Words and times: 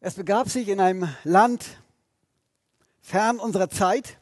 Es 0.00 0.14
begab 0.14 0.48
sich 0.48 0.68
in 0.68 0.78
einem 0.78 1.08
Land 1.24 1.76
fern 3.00 3.40
unserer 3.40 3.68
Zeit, 3.68 4.16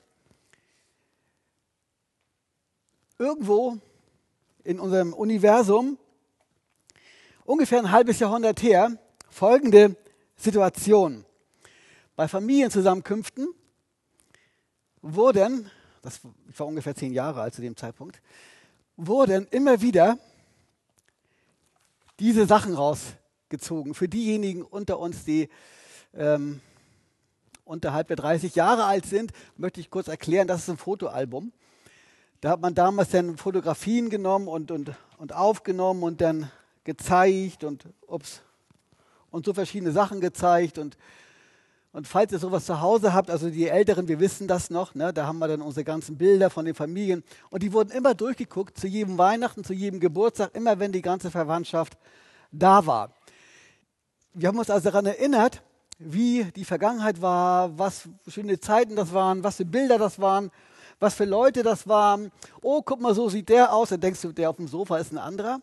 irgendwo 3.19 3.77
in 4.65 4.81
unserem 4.81 5.13
Universum, 5.13 5.99
ungefähr 7.45 7.81
ein 7.81 7.91
halbes 7.91 8.21
Jahrhundert 8.21 8.63
her, 8.63 8.97
folgende 9.29 9.97
Situation. 10.37 11.27
Bei 12.17 12.27
Familienzusammenkünften 12.27 13.47
wurden, 15.03 15.71
das, 16.01 16.21
war 16.57 16.67
ungefähr 16.69 16.95
zehn 16.95 17.13
Jahre 17.13 17.43
alt 17.43 17.55
zu 17.55 17.61
dem 17.61 17.77
Zeitpunkt, 17.77 18.23
wurden 18.97 19.47
immer 19.49 19.83
wieder 19.83 20.19
diese 22.19 22.47
Sachen 22.47 22.75
rausgezogen. 23.47 23.95
Für 23.95 24.09
diejenigen 24.09 24.63
unter 24.63 24.99
uns, 24.99 25.25
die 25.25 25.49
ähm, 26.15 26.61
unterhalb 27.65 28.09
der 28.09 28.17
30 28.17 28.55
Jahre 28.55 28.85
alt 28.85 29.07
sind, 29.07 29.33
möchte 29.57 29.81
ich 29.81 29.91
kurz 29.91 30.09
erklären, 30.09 30.49
das 30.49 30.63
ist 30.63 30.71
ein 30.71 30.77
Fotoalbum. 30.77 31.53
Da 32.41 32.51
hat 32.51 32.61
man 32.61 32.75
damals 32.75 33.11
dann 33.11 33.37
Fotografien 33.37 34.11
genommen 34.11 34.49
und, 34.49 34.71
und, 34.71 34.93
und 35.19 35.33
aufgenommen 35.33 36.03
und 36.03 36.21
dann 36.21 36.51
gezeigt 36.85 37.65
und, 37.65 37.85
ups, 38.07 38.43
und 39.31 39.47
so 39.47 39.55
verschiedene 39.55 39.93
Sachen 39.93 40.21
gezeigt. 40.21 40.79
Und, 40.79 40.97
und 41.93 42.07
falls 42.07 42.33
ihr 42.33 42.39
sowas 42.39 42.67
zu 42.67 42.81
Hause 42.81 43.15
habt, 43.15 43.31
also 43.31 43.49
die 43.49 43.69
Älteren, 43.69 44.07
wir 44.07 44.21
wissen 44.21 44.47
das 44.47 44.71
noch, 44.71 44.95
ne, 44.95 45.13
da 45.13 45.27
haben 45.27 45.39
wir 45.39 45.49
dann 45.49 45.63
unsere 45.63 45.85
ganzen 45.85 46.19
Bilder 46.19 46.51
von 46.51 46.67
den 46.67 46.75
Familien. 46.75 47.25
Und 47.51 47.63
die 47.63 47.73
wurden 47.73 47.91
immer 47.91 48.15
durchgeguckt, 48.15 48.79
zu 48.79 48.87
jedem 48.87 49.19
Weihnachten, 49.19 49.65
zu 49.65 49.73
jedem 49.73 49.99
Geburtstag, 49.99 50.55
immer 50.55 50.79
wenn 50.79 50.93
die 50.93 51.03
ganze 51.03 51.31
Verwandtschaft 51.31 51.97
da 52.53 52.87
war. 52.87 53.16
Wir 54.39 54.49
haben 54.49 54.59
uns 54.59 54.69
also 54.69 54.91
daran 54.91 55.07
erinnert, 55.07 55.63
wie 55.99 56.45
die 56.45 56.67
Vergangenheit 56.67 57.23
war, 57.23 57.79
was 57.79 58.07
schöne 58.29 58.61
Zeiten 58.61 58.95
das 58.95 59.15
waren, 59.15 59.43
was 59.43 59.57
für 59.57 59.65
Bilder 59.65 59.97
das 59.97 60.19
waren, 60.19 60.51
was 61.01 61.15
für 61.15 61.25
Leute 61.25 61.63
das 61.63 61.89
waren. 61.89 62.31
Oh, 62.61 62.83
guck 62.83 63.01
mal, 63.01 63.15
so 63.15 63.31
sieht 63.31 63.49
der 63.49 63.73
aus. 63.73 63.89
Dann 63.89 64.03
denkst 64.03 64.21
du, 64.21 64.33
der 64.33 64.51
auf 64.51 64.57
dem 64.57 64.69
Sofa 64.69 64.99
ist 64.99 65.11
ein 65.11 65.17
anderer. 65.17 65.63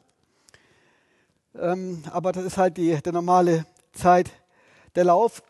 Ähm, 1.53 2.03
aber 2.11 2.31
das 2.31 2.45
ist 2.45 2.57
halt 2.57 2.77
die, 2.77 2.99
der 2.99 3.13
normale 3.13 3.67
Zeit, 3.91 4.31
der 4.95 5.03
Lauf. 5.03 5.43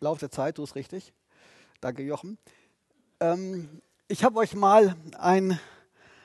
Lauf 0.00 0.18
der 0.18 0.30
Zeit, 0.30 0.58
du 0.58 0.64
ist 0.64 0.74
richtig. 0.74 1.14
Danke, 1.80 2.02
Jochen. 2.02 2.36
Ähm, 3.20 3.80
ich 4.06 4.22
habe 4.22 4.38
euch 4.38 4.54
mal 4.54 4.96
ein, 5.18 5.58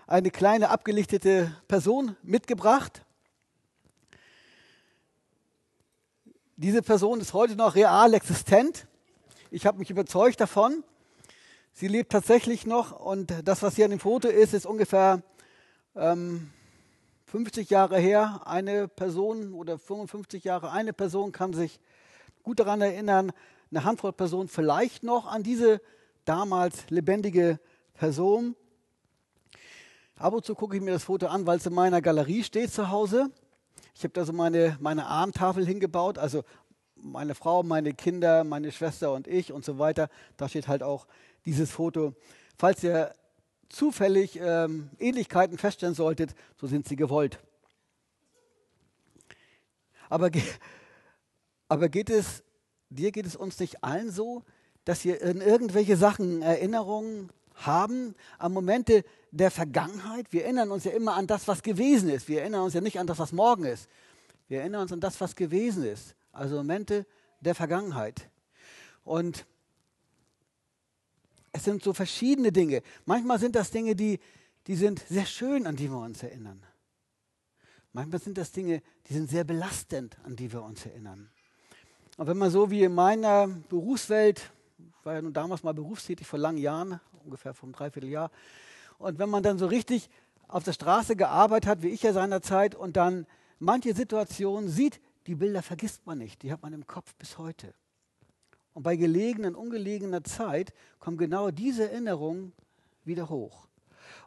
eine 0.05 0.31
kleine 0.31 0.69
abgelichtete 0.69 1.55
Person 1.69 2.17
mitgebracht. 2.23 3.05
Diese 6.61 6.81
Person 6.81 7.21
ist 7.21 7.31
heute 7.31 7.55
noch 7.55 7.75
real 7.75 8.13
existent. 8.13 8.85
Ich 9.49 9.65
habe 9.65 9.79
mich 9.79 9.91
überzeugt 9.91 10.41
davon. 10.41 10.83
Sie 11.71 11.87
lebt 11.87 12.11
tatsächlich 12.11 12.65
noch 12.65 12.99
und 12.99 13.33
das, 13.45 13.63
was 13.63 13.77
hier 13.77 13.85
an 13.85 13.91
dem 13.91 14.01
Foto 14.01 14.27
ist, 14.27 14.53
ist 14.53 14.65
ungefähr 14.65 15.23
ähm, 15.95 16.49
50 17.27 17.69
Jahre 17.69 17.97
her. 17.97 18.41
Eine 18.43 18.89
Person 18.89 19.53
oder 19.53 19.79
55 19.79 20.43
Jahre, 20.43 20.73
eine 20.73 20.91
Person 20.91 21.31
kann 21.31 21.53
sich 21.53 21.79
gut 22.43 22.59
daran 22.59 22.81
erinnern, 22.81 23.31
eine 23.71 23.85
Handvoll 23.85 24.11
Personen 24.11 24.49
vielleicht 24.49 25.01
noch 25.01 25.27
an 25.27 25.43
diese 25.43 25.79
damals 26.25 26.89
lebendige 26.89 27.61
Person. 27.93 28.57
Ab 30.17 30.33
und 30.33 30.43
zu 30.43 30.55
gucke 30.55 30.75
ich 30.75 30.81
mir 30.81 30.91
das 30.91 31.05
Foto 31.05 31.27
an, 31.27 31.47
weil 31.47 31.59
es 31.59 31.65
in 31.65 31.73
meiner 31.73 32.01
Galerie 32.01 32.43
steht 32.43 32.73
zu 32.73 32.89
Hause. 32.89 33.31
Ich 33.99 34.03
habe 34.05 34.13
da 34.13 34.23
so 34.23 34.31
meine, 34.31 34.77
meine 34.79 35.07
Armtafel 35.07 35.65
hingebaut, 35.65 36.17
also 36.17 36.45
meine 36.95 37.35
Frau, 37.35 37.63
meine 37.63 37.93
Kinder, 37.93 38.45
meine 38.45 38.71
Schwester 38.71 39.11
und 39.11 39.27
ich 39.27 39.51
und 39.51 39.65
so 39.65 39.77
weiter. 39.77 40.07
Da 40.37 40.47
steht 40.47 40.69
halt 40.69 40.83
auch 40.83 41.05
dieses 41.43 41.69
Foto. 41.69 42.13
Falls 42.57 42.81
ihr 42.81 43.13
zufällig 43.67 44.39
ähm, 44.41 44.89
Ähnlichkeiten 44.99 45.57
feststellen 45.57 45.95
solltet, 45.95 46.33
so 46.55 46.65
sind 46.65 46.87
sie 46.87 46.95
gewollt. 46.95 47.39
Aber, 50.07 50.31
aber 51.67 51.89
geht 51.89 52.09
es, 52.09 52.41
dir 52.89 53.11
geht 53.11 53.25
es 53.25 53.35
uns 53.35 53.59
nicht 53.59 53.83
allen 53.83 54.11
so, 54.11 54.45
dass 54.85 55.03
wir 55.03 55.21
in 55.21 55.41
irgendwelche 55.41 55.97
Sachen 55.97 56.41
Erinnerungen 56.41 57.31
haben 57.55 58.15
an 58.37 58.53
Momente 58.53 59.03
der 59.31 59.51
Vergangenheit. 59.51 60.31
Wir 60.31 60.43
erinnern 60.43 60.71
uns 60.71 60.83
ja 60.83 60.91
immer 60.91 61.15
an 61.15 61.27
das, 61.27 61.47
was 61.47 61.61
gewesen 61.61 62.09
ist. 62.09 62.27
Wir 62.27 62.41
erinnern 62.41 62.63
uns 62.63 62.73
ja 62.73 62.81
nicht 62.81 62.99
an 62.99 63.07
das, 63.07 63.19
was 63.19 63.31
morgen 63.31 63.65
ist. 63.65 63.87
Wir 64.47 64.61
erinnern 64.61 64.81
uns 64.81 64.91
an 64.91 64.99
das, 64.99 65.19
was 65.21 65.35
gewesen 65.35 65.83
ist. 65.83 66.15
Also 66.31 66.55
Momente 66.55 67.05
der 67.41 67.55
Vergangenheit. 67.55 68.29
Und 69.03 69.45
es 71.51 71.63
sind 71.63 71.83
so 71.83 71.93
verschiedene 71.93 72.51
Dinge. 72.51 72.81
Manchmal 73.05 73.39
sind 73.39 73.55
das 73.55 73.71
Dinge, 73.71 73.95
die, 73.95 74.19
die 74.67 74.75
sind 74.75 75.03
sehr 75.07 75.25
schön, 75.25 75.65
an 75.65 75.75
die 75.75 75.89
wir 75.89 75.97
uns 75.97 76.21
erinnern. 76.23 76.63
Manchmal 77.91 78.21
sind 78.21 78.37
das 78.37 78.51
Dinge, 78.51 78.83
die 79.07 79.13
sind 79.13 79.29
sehr 79.29 79.43
belastend, 79.43 80.17
an 80.23 80.35
die 80.35 80.51
wir 80.51 80.61
uns 80.61 80.85
erinnern. 80.85 81.29
Und 82.17 82.27
wenn 82.27 82.37
man 82.37 82.51
so 82.51 82.69
wie 82.69 82.83
in 82.83 82.93
meiner 82.93 83.47
Berufswelt, 83.47 84.51
ich 84.77 85.05
war 85.05 85.15
ja 85.15 85.21
nun 85.21 85.33
damals 85.33 85.63
mal 85.63 85.73
berufstätig 85.73 86.27
vor 86.27 86.37
langen 86.37 86.59
Jahren, 86.59 86.99
ungefähr 87.23 87.53
vor 87.53 87.67
einem 87.67 87.73
Dreivierteljahr, 87.73 88.29
und 88.99 89.17
wenn 89.17 89.29
man 89.29 89.41
dann 89.41 89.57
so 89.57 89.65
richtig 89.65 90.09
auf 90.47 90.63
der 90.63 90.73
Straße 90.73 91.15
gearbeitet 91.15 91.67
hat, 91.67 91.81
wie 91.81 91.89
ich 91.89 92.03
ja 92.03 92.13
seinerzeit, 92.13 92.75
und 92.75 92.97
dann 92.97 93.25
manche 93.57 93.95
Situationen 93.95 94.69
sieht, 94.69 95.01
die 95.25 95.35
Bilder 95.35 95.63
vergisst 95.63 96.05
man 96.05 96.17
nicht, 96.17 96.43
die 96.43 96.51
hat 96.51 96.61
man 96.61 96.73
im 96.73 96.85
Kopf 96.85 97.15
bis 97.15 97.37
heute. 97.37 97.73
Und 98.73 98.83
bei 98.83 98.95
gelegenen, 98.95 99.55
ungelegener 99.55 100.23
Zeit 100.23 100.73
kommen 100.99 101.17
genau 101.17 101.49
diese 101.49 101.89
Erinnerungen 101.89 102.53
wieder 103.03 103.29
hoch. 103.29 103.67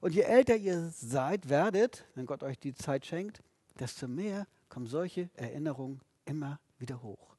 Und 0.00 0.14
je 0.14 0.22
älter 0.22 0.56
ihr 0.56 0.90
seid, 0.90 1.48
werdet, 1.48 2.04
wenn 2.14 2.26
Gott 2.26 2.42
euch 2.42 2.58
die 2.58 2.74
Zeit 2.74 3.06
schenkt, 3.06 3.42
desto 3.78 4.08
mehr 4.08 4.46
kommen 4.68 4.86
solche 4.86 5.28
Erinnerungen 5.34 6.00
immer 6.24 6.60
wieder 6.78 7.02
hoch. 7.02 7.36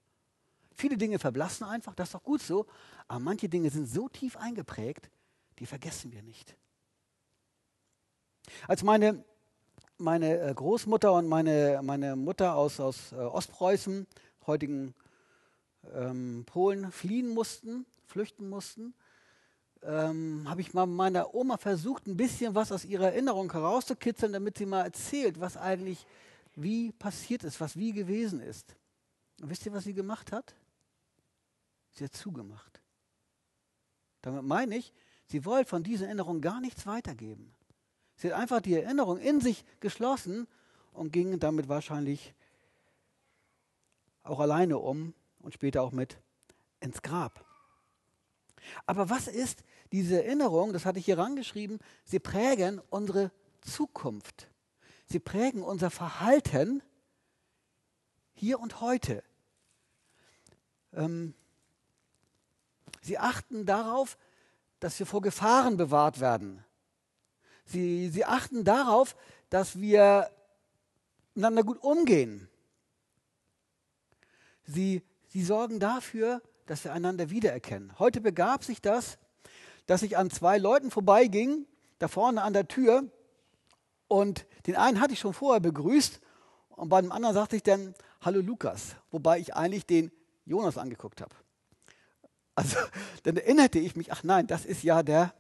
Viele 0.76 0.98
Dinge 0.98 1.20
verblassen 1.20 1.66
einfach, 1.66 1.96
das 1.96 2.10
ist 2.10 2.16
doch 2.16 2.24
gut 2.24 2.42
so, 2.42 2.66
aber 3.08 3.20
manche 3.20 3.50
Dinge 3.50 3.70
sind 3.70 3.88
so 3.88 4.10
tief 4.10 4.38
eingeprägt, 4.38 5.10
die 5.60 5.66
vergessen 5.66 6.12
wir 6.12 6.22
nicht. 6.22 6.58
Als 8.68 8.84
meine, 8.84 9.24
meine 9.98 10.40
äh, 10.40 10.54
Großmutter 10.54 11.14
und 11.14 11.28
meine, 11.28 11.80
meine 11.84 12.16
Mutter 12.16 12.56
aus, 12.56 12.80
aus 12.80 13.12
äh, 13.12 13.16
Ostpreußen, 13.16 14.08
heutigen 14.46 14.94
ähm, 15.94 16.44
Polen, 16.46 16.92
fliehen 16.92 17.30
mussten, 17.30 17.86
flüchten 18.06 18.50
mussten, 18.50 18.94
ähm, 19.84 20.50
habe 20.50 20.62
ich 20.62 20.74
mal 20.74 20.86
meiner 20.86 21.34
Oma 21.34 21.58
versucht, 21.58 22.08
ein 22.08 22.18
bisschen 22.18 22.56
was 22.56 22.72
aus 22.72 22.86
ihrer 22.86 23.08
Erinnerung 23.08 23.52
herauszukitzeln, 23.52 24.34
damit 24.34 24.58
sie 24.58 24.66
mal 24.66 24.84
erzählt, 24.84 25.40
was 25.40 25.58
eigentlich 25.58 26.06
wie 26.56 26.92
passiert 26.92 27.44
ist, 27.44 27.60
was 27.60 27.76
wie 27.76 27.92
gewesen 27.92 28.40
ist. 28.40 28.76
Und 29.42 29.50
wisst 29.50 29.66
ihr, 29.66 29.74
was 29.74 29.84
sie 29.84 29.94
gemacht 29.94 30.32
hat? 30.32 30.56
Sie 31.92 32.04
hat 32.04 32.14
zugemacht. 32.14 32.82
Damit 34.22 34.44
meine 34.44 34.78
ich, 34.78 34.94
sie 35.28 35.44
wollte 35.46 35.70
von 35.70 35.84
dieser 35.84 36.06
Erinnerung 36.06 36.42
gar 36.42 36.62
nichts 36.62 36.86
weitergeben. 36.86 37.54
Sie 38.16 38.32
hat 38.32 38.40
einfach 38.40 38.62
die 38.62 38.76
Erinnerung 38.76 39.18
in 39.18 39.42
sich 39.42 39.66
geschlossen 39.80 40.48
und 40.94 41.12
ging 41.12 41.40
damit 41.40 41.68
wahrscheinlich 41.68 42.34
auch 44.24 44.40
alleine 44.40 44.78
um 44.78 45.14
und 45.40 45.54
später 45.54 45.82
auch 45.82 45.92
mit 45.92 46.18
ins 46.80 47.02
Grab. 47.02 47.46
Aber 48.86 49.10
was 49.10 49.28
ist 49.28 49.64
diese 49.92 50.24
Erinnerung? 50.24 50.74
Das 50.74 50.86
hatte 50.86 51.00
ich 51.00 51.06
hier 51.06 51.18
rangeschrieben. 51.18 51.80
Sie 52.06 52.20
prägen 52.20 52.82
unsere 52.90 53.32
Zukunft. 53.62 54.50
Sie 55.06 55.20
prägen 55.20 55.64
unser 55.64 55.90
Verhalten 55.90 56.82
hier 58.34 58.60
und 58.60 58.82
heute. 58.82 59.24
Ähm, 60.94 61.34
sie 63.02 63.18
achten 63.18 63.66
darauf, 63.66 64.18
dass 64.80 64.98
wir 65.00 65.06
vor 65.06 65.22
Gefahren 65.22 65.78
bewahrt 65.78 66.20
werden. 66.20 66.64
Sie, 67.66 68.10
sie 68.10 68.26
achten 68.26 68.64
darauf, 68.64 69.16
dass 69.50 69.80
wir 69.80 70.30
miteinander 71.34 71.64
gut 71.64 71.82
umgehen. 71.82 72.50
Sie, 74.66 75.02
sie 75.28 75.44
sorgen 75.44 75.80
dafür, 75.80 76.42
dass 76.66 76.84
wir 76.84 76.94
einander 76.94 77.30
wiedererkennen. 77.30 77.98
Heute 78.00 78.22
begab 78.22 78.64
sich 78.64 78.82
das, 78.82 79.18
dass 79.86 80.04
ich 80.04 80.18
an 80.18 80.30
zwei 80.30 80.58
Leuten 80.58 80.92
vorbeiging, 80.92 81.66
da 82.00 82.08
vorne 82.08 82.42
an 82.42 82.54
der 82.54 82.68
Tür, 82.68 83.10
und 84.08 84.46
den 84.68 84.76
einen 84.76 85.02
hatte 85.02 85.14
ich 85.14 85.20
schon 85.20 85.34
vorher 85.34 85.60
begrüßt, 85.60 86.22
und 86.70 86.90
bei 86.90 87.02
dem 87.02 87.12
anderen 87.12 87.36
sagte 87.36 87.56
ich 87.56 87.64
dann, 87.64 87.94
Hallo 88.22 88.40
Lukas, 88.40 88.96
wobei 89.12 89.40
ich 89.40 89.54
eigentlich 89.54 89.86
den 89.86 90.12
Jonas 90.46 90.78
angeguckt 90.78 91.22
habe. 91.22 91.36
Also 92.56 92.78
dann 93.24 93.36
erinnerte 93.36 93.80
ich 93.80 93.96
mich, 93.96 94.12
ach 94.12 94.24
nein, 94.24 94.48
das 94.48 94.66
ist 94.66 94.84
ja 94.84 95.04
der 95.04 95.34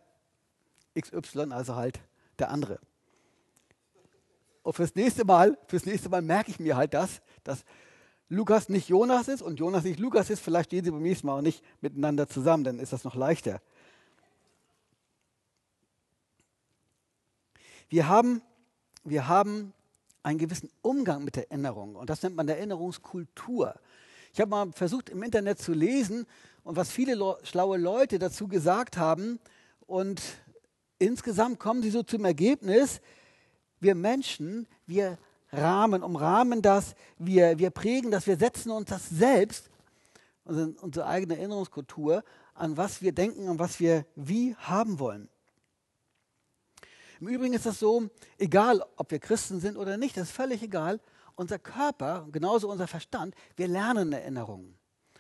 XY, 1.00 1.54
also 1.54 1.76
halt 1.76 2.02
der 2.40 2.50
andere. 2.50 2.80
Und 4.64 4.74
fürs 4.74 4.96
nächste 4.96 5.26
Mal, 5.26 5.58
fürs 5.68 5.86
nächste 5.86 6.10
Mal 6.10 6.22
merke 6.22 6.52
ich 6.52 6.60
mir 6.60 6.78
halt 6.78 6.94
das, 6.94 7.22
dass 7.44 7.66
Lukas 8.30 8.70
nicht 8.70 8.90
Jonas 8.90 9.28
ist 9.28 9.42
und 9.42 9.60
Jonas 9.60 9.84
nicht 9.84 10.00
Lukas 10.00 10.30
ist, 10.30 10.40
vielleicht 10.40 10.70
stehen 10.70 10.86
sie 10.86 10.92
beim 10.92 11.02
nächsten 11.02 11.28
Mal 11.28 11.38
auch 11.38 11.42
nicht 11.42 11.64
miteinander 11.82 12.28
zusammen, 12.28 12.64
dann 12.64 12.80
ist 12.80 12.94
das 12.94 13.04
noch 13.04 13.16
leichter. 13.16 13.62
Wir 17.90 18.08
haben, 18.08 18.42
wir 19.04 19.28
haben 19.28 19.74
einen 20.24 20.40
gewissen 20.40 20.70
Umgang 20.82 21.24
mit 21.24 21.38
Erinnerung 21.38 21.96
und 21.96 22.10
das 22.10 22.24
nennt 22.24 22.36
man 22.36 22.48
Erinnerungskultur. 22.48 23.76
Ich 24.34 24.40
habe 24.40 24.50
mal 24.50 24.72
versucht 24.72 25.10
im 25.10 25.22
Internet 25.22 25.60
zu 25.60 25.74
lesen 25.74 26.26
und 26.64 26.76
was 26.76 26.90
viele 26.90 27.38
schlaue 27.44 27.78
Leute 27.78 28.18
dazu 28.18 28.48
gesagt 28.48 28.98
haben 28.98 29.40
und 29.86 30.22
insgesamt 31.06 31.60
kommen 31.60 31.82
sie 31.82 31.90
so 31.90 32.04
zum 32.04 32.26
Ergebnis, 32.26 33.02
wir 33.80 33.96
Menschen, 33.96 34.68
wir 34.86 35.18
rahmen, 35.52 36.04
umrahmen 36.04 36.62
das, 36.62 36.96
wir, 37.18 37.60
wir 37.60 37.70
prägen 37.70 38.12
das, 38.12 38.28
wir 38.28 38.38
setzen 38.38 38.72
uns 38.72 38.90
das 38.90 39.10
selbst, 39.10 39.70
unsere, 40.46 40.70
unsere 40.82 41.06
eigene 41.06 41.38
Erinnerungskultur, 41.38 42.24
an 42.54 42.78
was 42.78 43.02
wir 43.02 43.12
denken, 43.12 43.48
an 43.48 43.60
was 43.60 43.80
wir 43.80 44.06
wie 44.16 44.56
haben 44.56 45.00
wollen. 45.00 45.30
Im 47.20 47.28
Übrigen 47.28 47.54
ist 47.54 47.66
das 47.66 47.80
so, 47.80 48.10
egal 48.38 48.84
ob 48.98 49.12
wir 49.12 49.20
Christen 49.20 49.60
sind 49.60 49.78
oder 49.78 49.98
nicht, 49.98 50.18
das 50.18 50.30
ist 50.30 50.36
völlig 50.36 50.62
egal. 50.62 51.00
Unser 51.36 51.58
Körper, 51.58 52.28
genauso 52.32 52.70
unser 52.70 52.88
Verstand, 52.88 53.34
wir 53.56 53.68
lernen 53.68 54.12
Erinnerungen. 54.12 54.78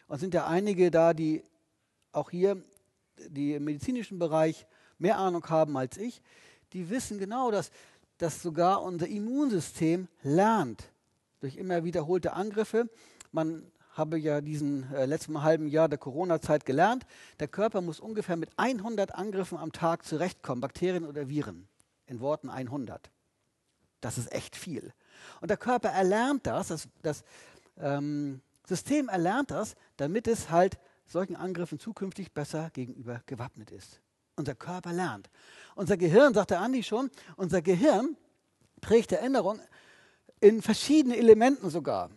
Und 0.07 0.19
sind 0.19 0.33
ja 0.33 0.45
einige 0.45 0.91
da, 0.91 1.13
die 1.13 1.43
auch 2.11 2.29
hier, 2.29 2.61
die 3.29 3.53
im 3.53 3.63
medizinischen 3.63 4.19
Bereich 4.19 4.67
mehr 5.03 5.19
Ahnung 5.19 5.47
haben 5.49 5.77
als 5.77 5.97
ich, 5.97 6.21
die 6.71 6.89
wissen 6.89 7.19
genau, 7.19 7.51
dass, 7.51 7.69
dass 8.17 8.41
sogar 8.41 8.81
unser 8.81 9.07
Immunsystem 9.07 10.07
lernt 10.23 10.91
durch 11.41 11.57
immer 11.57 11.83
wiederholte 11.83 12.33
Angriffe. 12.33 12.89
Man 13.31 13.71
habe 13.91 14.17
ja 14.17 14.41
diesen 14.41 14.91
äh, 14.93 15.05
letzten 15.05 15.43
halben 15.43 15.67
Jahr 15.67 15.87
der 15.87 15.99
Corona-Zeit 15.99 16.65
gelernt, 16.65 17.05
der 17.39 17.47
Körper 17.47 17.81
muss 17.81 17.99
ungefähr 17.99 18.37
mit 18.37 18.49
100 18.57 19.13
Angriffen 19.13 19.57
am 19.57 19.71
Tag 19.71 20.03
zurechtkommen, 20.05 20.61
Bakterien 20.61 21.05
oder 21.05 21.29
Viren 21.29 21.67
in 22.07 22.19
Worten 22.19 22.49
100. 22.49 23.11
Das 24.01 24.17
ist 24.17 24.31
echt 24.31 24.55
viel. 24.55 24.93
Und 25.41 25.49
der 25.49 25.57
Körper 25.57 25.89
erlernt 25.89 26.47
das, 26.47 26.69
das, 26.69 26.87
das 27.01 27.23
ähm, 27.77 28.41
System 28.65 29.09
erlernt 29.09 29.51
das, 29.51 29.75
damit 29.97 30.27
es 30.27 30.49
halt 30.49 30.79
solchen 31.05 31.35
Angriffen 31.35 31.77
zukünftig 31.77 32.31
besser 32.31 32.69
gegenüber 32.71 33.21
gewappnet 33.25 33.69
ist. 33.69 34.01
Unser 34.35 34.55
Körper 34.55 34.93
lernt. 34.93 35.29
Unser 35.75 35.97
Gehirn, 35.97 36.33
sagt 36.33 36.51
der 36.51 36.61
Andi 36.61 36.83
schon, 36.83 37.09
unser 37.35 37.61
Gehirn 37.61 38.17
trägt 38.81 39.11
Erinnerung 39.11 39.59
in 40.39 40.61
verschiedenen 40.61 41.17
Elementen 41.17 41.69
sogar. 41.69 42.09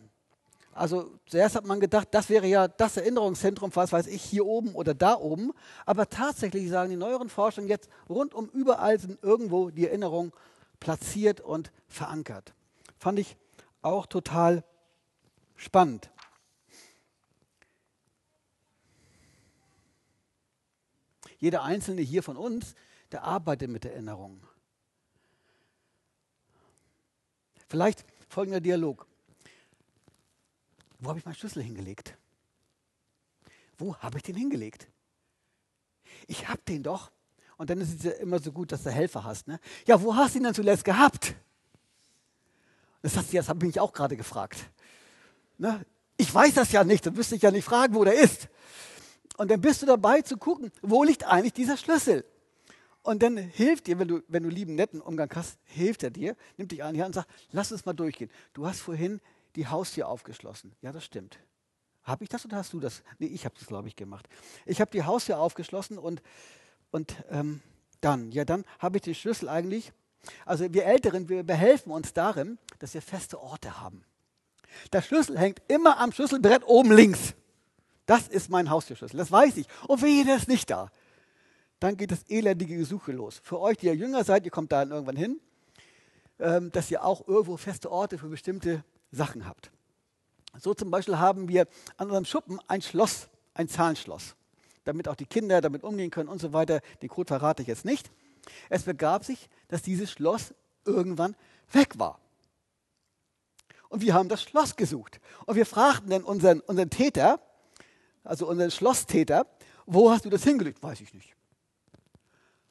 Also 0.73 1.11
zuerst 1.25 1.57
hat 1.57 1.65
man 1.65 1.81
gedacht, 1.81 2.09
das 2.11 2.29
wäre 2.29 2.47
ja 2.47 2.69
das 2.69 2.99
Erinnerungszentrum, 2.99 3.71
was 3.75 3.93
weiß 3.93 4.09
ich, 4.09 4.23
hier 4.23 4.45
oben 4.45 4.75
oder 4.75 4.93
da 4.93 5.17
oben. 5.17 5.53
Aber 5.87 6.09
tatsächlich 6.09 6.69
sagen 6.69 6.91
die 6.91 6.97
neueren 6.97 7.31
Forschungen 7.31 7.69
jetzt, 7.69 7.89
rundum 8.11 8.51
überall 8.51 9.01
sind 9.01 9.23
irgendwo 9.23 9.71
die 9.71 9.87
Erinnerungen 9.87 10.33
platziert 10.79 11.41
und 11.41 11.73
verankert. 11.89 12.53
Fand 12.99 13.19
ich 13.19 13.39
auch 13.81 14.05
total 14.05 14.65
spannend. 15.55 16.11
Jeder 21.39 21.63
einzelne 21.63 22.03
hier 22.03 22.23
von 22.23 22.37
uns, 22.37 22.75
der 23.13 23.25
arbeitet 23.25 23.71
mit 23.71 23.85
Erinnerungen. 23.85 24.43
Vielleicht 27.69 28.05
folgender 28.29 28.61
Dialog. 28.61 29.07
Wo 30.99 31.09
habe 31.09 31.19
ich 31.19 31.25
meinen 31.25 31.35
Schlüssel 31.35 31.63
hingelegt? 31.63 32.17
Wo 33.77 33.97
habe 33.97 34.19
ich 34.19 34.23
den 34.23 34.37
hingelegt? 34.37 34.89
Ich 36.27 36.49
habe 36.49 36.61
den 36.67 36.83
doch. 36.83 37.11
Und 37.57 37.71
dann 37.71 37.81
ist 37.81 37.95
es 37.95 38.03
ja 38.03 38.13
immer 38.13 38.39
so 38.39 38.53
gut, 38.53 38.73
dass 38.73 38.83
du 38.83 38.91
Helfer 38.91 39.25
hast. 39.25 39.49
Ne? 39.49 39.59
Ja, 39.87 40.01
wo 40.03 40.15
hast 40.15 40.35
du 40.35 40.39
ihn 40.39 40.45
denn 40.45 40.55
zuletzt 40.55 40.85
gehabt? 40.85 41.35
Das, 43.03 43.17
hast, 43.17 43.33
das 43.33 43.49
habe 43.49 43.65
ich 43.65 43.75
mich 43.75 43.81
auch 43.81 43.93
gerade 43.93 44.17
gefragt. 44.17 44.71
Ne? 45.59 45.85
Ich 46.17 46.33
weiß 46.33 46.55
das 46.55 46.73
ja 46.73 46.85
nicht, 46.85 47.07
dann 47.07 47.17
wüsste 47.17 47.37
ich 47.37 47.43
ja 47.43 47.51
nicht 47.51 47.65
fragen, 47.65 47.95
wo 47.95 48.05
der 48.05 48.15
ist. 48.15 48.49
Und 49.37 49.51
dann 49.51 49.61
bist 49.61 49.83
du 49.83 49.87
dabei 49.87 50.23
zu 50.23 50.37
gucken, 50.37 50.73
wo 50.83 51.05
liegt 51.05 51.25
eigentlich 51.25 51.53
dieser 51.53 51.77
Schlüssel? 51.77 52.25
Und 53.03 53.23
dann 53.23 53.37
hilft 53.37 53.87
dir, 53.87 53.99
wenn 53.99 54.09
du, 54.09 54.23
wenn 54.27 54.43
du 54.43 54.49
lieben, 54.49 54.75
netten 54.75 55.01
Umgang 55.01 55.31
hast, 55.35 55.59
hilft 55.65 56.03
er 56.03 56.11
dir, 56.11 56.37
nimmt 56.57 56.73
dich 56.73 56.83
an 56.83 56.97
Hand 56.97 57.09
und 57.09 57.15
sagt, 57.15 57.31
lass 57.53 57.71
uns 57.71 57.85
mal 57.85 57.93
durchgehen. 57.93 58.31
Du 58.53 58.67
hast 58.67 58.81
vorhin 58.81 59.21
die 59.55 59.67
Haustür 59.69 60.09
aufgeschlossen. 60.09 60.75
Ja, 60.83 60.91
das 60.91 61.05
stimmt. 61.05 61.39
Habe 62.03 62.25
ich 62.25 62.31
das 62.31 62.45
oder 62.45 62.57
hast 62.57 62.73
du 62.73 62.81
das? 62.81 63.03
Nee, 63.19 63.27
ich 63.27 63.45
habe 63.45 63.55
das, 63.59 63.67
glaube 63.67 63.89
ich, 63.89 63.97
gemacht. 63.97 64.29
Ich 64.65 64.81
habe 64.81 64.91
die 64.91 65.03
Haustür 65.03 65.39
aufgeschlossen 65.39 65.99
und, 65.99 66.23
und 66.91 67.17
ähm, 67.31 67.61
dann, 68.01 68.33
ja, 68.33 68.45
dann 68.45 68.65
habe 68.79 68.99
ich 68.99 69.03
den 69.03 69.15
Schlüssel 69.15 69.49
eigentlich. 69.49 69.93
Also 70.45 70.73
wir 70.73 70.85
Älteren, 70.87 71.29
wir 71.29 71.43
behelfen 71.45 71.93
uns 71.93 72.13
darin, 72.13 72.59
dass 72.79 72.95
wir 72.95 73.03
feste 73.03 73.41
Orte 73.41 73.81
haben. 73.81 74.05
Der 74.93 75.03
Schlüssel 75.03 75.39
hängt 75.39 75.63
immer 75.69 75.99
am 75.99 76.13
Schlüsselbrett 76.13 76.65
oben 76.67 76.93
links. 76.93 77.35
Das 78.07 78.29
ist 78.29 78.51
mein 78.51 78.71
Haustürschlüssel, 78.71 79.19
das 79.19 79.33
weiß 79.33 79.57
ich. 79.57 79.67
Und 79.89 79.99
für 79.99 80.07
jeder 80.07 80.37
ist 80.37 80.49
nicht 80.49 80.71
da. 80.71 80.91
Dann 81.81 81.97
geht 81.97 82.13
das 82.13 82.23
elendige 82.29 82.77
Gesuche 82.77 83.13
los. 83.13 83.41
Für 83.43 83.61
euch, 83.61 83.77
die 83.77 83.87
ja 83.87 83.93
jünger 83.93 84.25
seid, 84.25 84.45
ihr 84.45 84.51
kommt 84.51 84.73
da 84.73 84.85
irgendwann 84.85 85.17
hin, 85.17 85.41
ähm, 86.39 86.71
dass 86.73 86.91
ihr 86.91 87.05
auch 87.05 87.27
irgendwo 87.27 87.57
feste 87.57 87.91
Orte 87.91 88.17
für 88.17 88.29
bestimmte 88.29 88.85
Sachen 89.11 89.47
habt. 89.47 89.71
So 90.59 90.73
zum 90.73 90.91
Beispiel 90.91 91.19
haben 91.19 91.49
wir 91.49 91.67
an 91.97 92.07
unserem 92.07 92.25
Schuppen 92.25 92.61
ein 92.69 92.81
Schloss, 92.81 93.29
ein 93.55 93.69
Zahlenschloss, 93.69 94.37
damit 94.85 95.09
auch 95.09 95.17
die 95.17 95.27
Kinder 95.27 95.61
damit 95.61 95.83
umgehen 95.83 96.11
können 96.11 96.29
und 96.29 96.41
so 96.41 96.53
weiter. 96.53 96.81
Den 97.03 97.09
Code 97.09 97.29
verrate 97.29 97.63
ich 97.63 97.69
jetzt 97.69 97.85
nicht. 97.85 98.11
Es 98.71 98.85
begab 98.85 99.25
sich, 99.25 99.51
dass 99.69 99.83
dieses 99.83 100.11
Schloss 100.11 100.55
irgendwann 100.85 101.35
weg 101.73 101.99
war. 101.99 102.21
Und 103.89 104.03
wir 104.03 104.15
haben 104.15 104.29
das 104.29 104.43
Schloss 104.43 104.77
gesucht. 104.77 105.21
Und 105.45 105.57
wir 105.57 105.67
fragten 105.67 106.11
dann 106.11 106.25
unseren, 106.25 106.61
unseren 106.61 106.91
Täter, 106.91 107.41
also 108.27 108.49
unseren 108.49 108.71
Schlosstäter, 108.71 109.47
wo 109.87 110.11
hast 110.11 110.25
du 110.25 110.31
das 110.31 110.43
hingelegt? 110.43 110.83
Weiß 110.83 111.01
ich 111.01 111.15
nicht. 111.15 111.35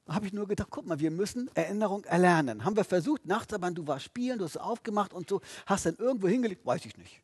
Da 0.06 0.14
habe 0.14 0.28
ich 0.28 0.34
nur 0.34 0.48
gedacht, 0.48 0.68
guck 0.70 0.86
mal, 0.86 1.00
wir 1.00 1.10
müssen 1.10 1.50
Erinnerung 1.56 2.04
erlernen. 2.04 2.64
Haben 2.64 2.76
wir 2.76 2.84
versucht, 2.84 3.26
nachts 3.26 3.54
aber 3.54 3.72
du 3.72 3.88
warst 3.88 4.06
spielen, 4.06 4.38
du 4.38 4.46
hast 4.46 4.58
aufgemacht 4.58 5.14
und 5.14 5.30
so, 5.30 5.42
hast 5.66 5.88
dann 5.88 5.96
irgendwo 5.96 6.28
hingelegt, 6.28 6.66
weiß 6.66 6.86
ich 6.86 6.96
nicht. 6.98 7.22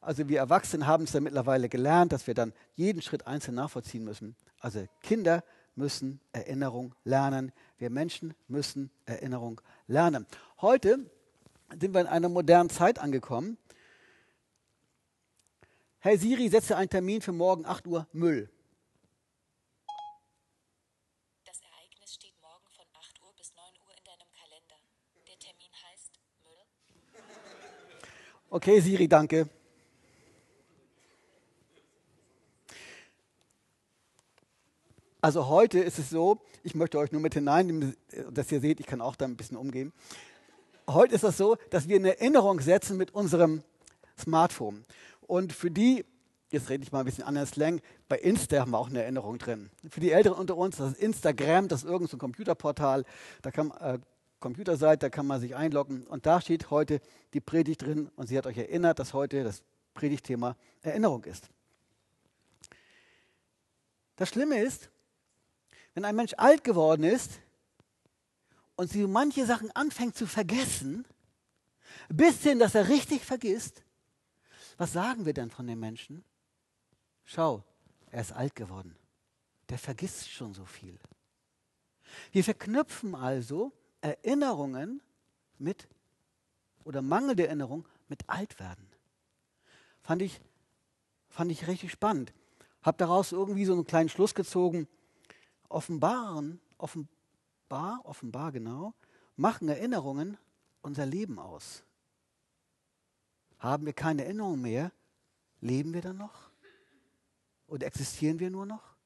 Also 0.00 0.28
wir 0.28 0.38
Erwachsenen 0.38 0.86
haben 0.86 1.04
es 1.04 1.12
dann 1.12 1.24
mittlerweile 1.24 1.68
gelernt, 1.68 2.12
dass 2.12 2.28
wir 2.28 2.34
dann 2.34 2.52
jeden 2.76 3.02
Schritt 3.02 3.26
einzeln 3.26 3.56
nachvollziehen 3.56 4.04
müssen. 4.04 4.36
Also 4.60 4.86
Kinder 5.00 5.42
müssen 5.74 6.20
Erinnerung 6.32 6.94
lernen. 7.02 7.50
Wir 7.78 7.90
Menschen 7.90 8.34
müssen 8.46 8.90
Erinnerung 9.04 9.60
lernen. 9.88 10.26
Heute 10.60 11.10
sind 11.80 11.92
wir 11.92 12.02
in 12.02 12.06
einer 12.06 12.28
modernen 12.28 12.70
Zeit 12.70 13.00
angekommen. 13.00 13.58
Hey 16.06 16.16
Siri, 16.18 16.48
setze 16.48 16.76
einen 16.76 16.88
Termin 16.88 17.20
für 17.20 17.32
morgen 17.32 17.66
8 17.66 17.84
Uhr 17.88 18.06
Müll. 18.12 18.48
Okay, 28.48 28.78
Siri, 28.78 29.08
danke. 29.08 29.48
Also 35.20 35.48
heute 35.48 35.80
ist 35.80 35.98
es 35.98 36.10
so, 36.10 36.40
ich 36.62 36.76
möchte 36.76 37.00
euch 37.00 37.10
nur 37.10 37.20
mit 37.20 37.34
hineinnehmen, 37.34 37.96
dass 38.30 38.52
ihr 38.52 38.60
seht, 38.60 38.78
ich 38.78 38.86
kann 38.86 39.00
auch 39.00 39.16
da 39.16 39.24
ein 39.24 39.36
bisschen 39.36 39.56
umgehen. 39.56 39.92
Heute 40.86 41.16
ist 41.16 41.24
es 41.24 41.36
so, 41.36 41.56
dass 41.70 41.88
wir 41.88 41.96
eine 41.96 42.16
Erinnerung 42.16 42.60
setzen 42.60 42.96
mit 42.96 43.12
unserem 43.12 43.64
Smartphone. 44.16 44.84
Und 45.26 45.52
für 45.52 45.70
die, 45.70 46.04
jetzt 46.50 46.70
rede 46.70 46.82
ich 46.82 46.92
mal 46.92 47.00
ein 47.00 47.04
bisschen 47.04 47.24
anders 47.24 47.50
Slang, 47.50 47.80
bei 48.08 48.18
Insta 48.18 48.60
haben 48.60 48.70
wir 48.70 48.78
auch 48.78 48.88
eine 48.88 49.02
Erinnerung 49.02 49.38
drin. 49.38 49.70
Für 49.88 50.00
die 50.00 50.12
Älteren 50.12 50.38
unter 50.38 50.56
uns, 50.56 50.76
das 50.76 50.92
ist 50.92 51.00
Instagram, 51.00 51.68
das 51.68 51.80
ist 51.80 51.86
irgendein 51.86 52.08
so 52.10 52.18
Computerportal, 52.18 53.04
da 53.42 53.50
kann, 53.50 53.70
äh, 53.80 53.98
Computerseite, 54.40 55.06
da 55.06 55.10
kann 55.10 55.26
man 55.26 55.40
sich 55.40 55.56
einloggen 55.56 56.06
und 56.06 56.26
da 56.26 56.40
steht 56.40 56.70
heute 56.70 57.00
die 57.32 57.40
Predigt 57.40 57.82
drin 57.82 58.10
und 58.16 58.28
sie 58.28 58.36
hat 58.38 58.46
euch 58.46 58.58
erinnert, 58.58 58.98
dass 58.98 59.14
heute 59.14 59.42
das 59.42 59.62
Predigtthema 59.94 60.56
Erinnerung 60.82 61.24
ist. 61.24 61.48
Das 64.16 64.28
Schlimme 64.28 64.60
ist, 64.60 64.90
wenn 65.94 66.04
ein 66.04 66.14
Mensch 66.14 66.34
alt 66.36 66.64
geworden 66.64 67.04
ist 67.04 67.40
und 68.76 68.90
sie 68.90 69.06
manche 69.06 69.46
Sachen 69.46 69.70
anfängt 69.74 70.16
zu 70.16 70.26
vergessen, 70.26 71.06
bis 72.08 72.42
hin, 72.42 72.58
dass 72.58 72.74
er 72.74 72.88
richtig 72.88 73.24
vergisst, 73.24 73.82
was 74.76 74.92
sagen 74.92 75.24
wir 75.24 75.32
denn 75.32 75.50
von 75.50 75.66
dem 75.66 75.80
Menschen? 75.80 76.24
Schau, 77.24 77.64
er 78.10 78.20
ist 78.20 78.32
alt 78.32 78.54
geworden. 78.54 78.96
Der 79.68 79.78
vergisst 79.78 80.30
schon 80.30 80.54
so 80.54 80.64
viel. 80.64 80.98
Wir 82.32 82.44
verknüpfen 82.44 83.14
also 83.14 83.72
Erinnerungen 84.00 85.02
mit 85.58 85.88
oder 86.84 87.02
mangelnde 87.02 87.46
Erinnerung 87.46 87.86
mit 88.08 88.28
Altwerden. 88.28 88.88
Fand 90.02 90.22
ich, 90.22 90.40
fand 91.28 91.50
ich 91.50 91.66
richtig 91.66 91.90
spannend. 91.90 92.32
Habe 92.82 92.98
daraus 92.98 93.32
irgendwie 93.32 93.64
so 93.64 93.72
einen 93.72 93.86
kleinen 93.86 94.08
Schluss 94.08 94.34
gezogen. 94.34 94.86
Offenbaren, 95.68 96.60
offenbar, 96.78 98.00
offenbar 98.04 98.52
genau, 98.52 98.94
machen 99.34 99.68
Erinnerungen 99.68 100.38
unser 100.82 101.04
Leben 101.04 101.40
aus. 101.40 101.82
Haben 103.58 103.86
wir 103.86 103.92
keine 103.92 104.24
Erinnerung 104.24 104.60
mehr, 104.60 104.92
leben 105.60 105.94
wir 105.94 106.02
dann 106.02 106.18
noch? 106.18 106.50
Oder 107.66 107.86
existieren 107.86 108.38
wir 108.38 108.50
nur 108.50 108.66
noch? 108.66 108.96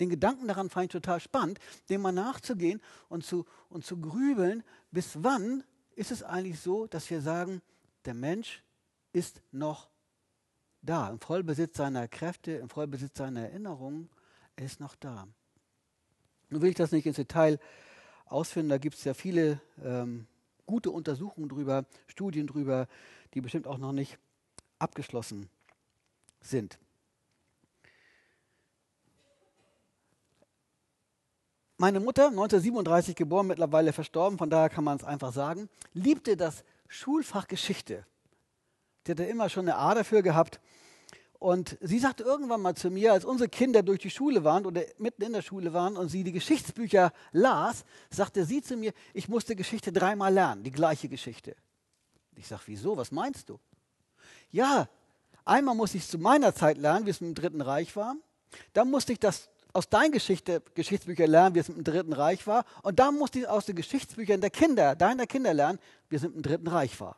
Den 0.00 0.10
Gedanken 0.10 0.48
daran 0.48 0.70
fand 0.70 0.86
ich 0.86 0.92
total 0.92 1.20
spannend, 1.20 1.58
dem 1.88 2.02
mal 2.02 2.12
nachzugehen 2.12 2.80
und 3.08 3.24
zu, 3.24 3.46
und 3.68 3.84
zu 3.84 4.00
grübeln, 4.00 4.64
bis 4.90 5.22
wann 5.22 5.64
ist 5.94 6.10
es 6.10 6.22
eigentlich 6.22 6.60
so, 6.60 6.86
dass 6.86 7.08
wir 7.10 7.20
sagen, 7.20 7.62
der 8.04 8.14
Mensch 8.14 8.62
ist 9.12 9.42
noch 9.52 9.88
da, 10.80 11.10
im 11.10 11.20
Vollbesitz 11.20 11.76
seiner 11.76 12.08
Kräfte, 12.08 12.52
im 12.52 12.68
Vollbesitz 12.68 13.16
seiner 13.16 13.42
Erinnerungen, 13.42 14.10
er 14.56 14.66
ist 14.66 14.80
noch 14.80 14.96
da. 14.96 15.28
Nun 16.50 16.60
will 16.60 16.70
ich 16.70 16.76
das 16.76 16.92
nicht 16.92 17.06
ins 17.06 17.16
Detail 17.16 17.58
ausführen, 18.26 18.68
da 18.68 18.78
gibt 18.78 18.96
es 18.96 19.04
ja 19.04 19.14
viele 19.14 19.60
ähm, 19.82 20.26
gute 20.66 20.90
Untersuchungen 20.90 21.48
drüber, 21.48 21.84
Studien 22.06 22.46
drüber, 22.46 22.88
die 23.34 23.40
bestimmt 23.40 23.66
auch 23.66 23.78
noch 23.78 23.92
nicht 23.92 24.18
abgeschlossen 24.78 25.48
sind. 26.40 26.78
Meine 31.78 31.98
Mutter, 31.98 32.28
1937 32.28 33.16
geboren, 33.16 33.48
mittlerweile 33.48 33.92
verstorben, 33.92 34.38
von 34.38 34.50
daher 34.50 34.68
kann 34.68 34.84
man 34.84 34.98
es 34.98 35.04
einfach 35.04 35.32
sagen, 35.32 35.68
liebte 35.94 36.36
das 36.36 36.62
Schulfach 36.86 37.48
Geschichte. 37.48 38.06
Sie 39.04 39.12
hatte 39.12 39.24
immer 39.24 39.48
schon 39.48 39.68
eine 39.68 39.76
A 39.76 39.94
dafür 39.94 40.22
gehabt. 40.22 40.60
Und 41.40 41.76
sie 41.80 41.98
sagte 41.98 42.22
irgendwann 42.22 42.62
mal 42.62 42.76
zu 42.76 42.88
mir, 42.88 43.12
als 43.12 43.24
unsere 43.24 43.48
Kinder 43.48 43.82
durch 43.82 43.98
die 43.98 44.10
Schule 44.10 44.44
waren 44.44 44.64
oder 44.64 44.82
mitten 44.98 45.22
in 45.22 45.32
der 45.32 45.42
Schule 45.42 45.72
waren 45.72 45.96
und 45.96 46.08
sie 46.08 46.22
die 46.22 46.30
Geschichtsbücher 46.30 47.12
las, 47.32 47.84
sagte 48.10 48.44
sie 48.44 48.62
zu 48.62 48.76
mir, 48.76 48.92
ich 49.12 49.28
musste 49.28 49.56
Geschichte 49.56 49.90
dreimal 49.90 50.32
lernen, 50.32 50.62
die 50.62 50.70
gleiche 50.70 51.08
Geschichte. 51.08 51.56
Ich 52.36 52.48
sage, 52.48 52.62
wieso? 52.66 52.96
Was 52.96 53.12
meinst 53.12 53.48
du? 53.48 53.58
Ja, 54.50 54.88
einmal 55.44 55.74
musste 55.74 55.98
ich 55.98 56.04
es 56.04 56.10
zu 56.10 56.18
meiner 56.18 56.54
Zeit 56.54 56.78
lernen, 56.78 57.06
wie 57.06 57.10
es 57.10 57.20
im 57.20 57.34
Dritten 57.34 57.60
Reich 57.60 57.94
war. 57.96 58.16
Dann 58.72 58.90
musste 58.90 59.12
ich 59.12 59.20
das 59.20 59.48
aus 59.72 59.88
deinen 59.88 60.12
Geschichte, 60.12 60.62
Geschichtsbüchern 60.74 61.30
lernen, 61.30 61.54
wie 61.54 61.60
es 61.60 61.68
im 61.68 61.82
Dritten 61.82 62.12
Reich 62.12 62.46
war. 62.46 62.64
Und 62.82 62.98
dann 62.98 63.16
musste 63.16 63.40
ich 63.40 63.48
aus 63.48 63.66
den 63.66 63.76
Geschichtsbüchern 63.76 64.40
der 64.40 64.50
Kinder, 64.50 64.94
deiner 64.94 65.26
Kinder 65.26 65.54
lernen, 65.54 65.78
wie 66.08 66.16
es 66.16 66.22
im 66.24 66.42
Dritten 66.42 66.68
Reich 66.68 66.98
war. 67.00 67.16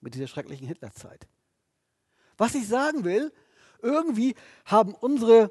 Mit 0.00 0.14
dieser 0.14 0.28
schrecklichen 0.28 0.66
Hitlerzeit. 0.66 1.26
Was 2.36 2.54
ich 2.54 2.68
sagen 2.68 3.04
will, 3.04 3.32
irgendwie 3.82 4.34
haben 4.64 4.94
unsere, 4.94 5.50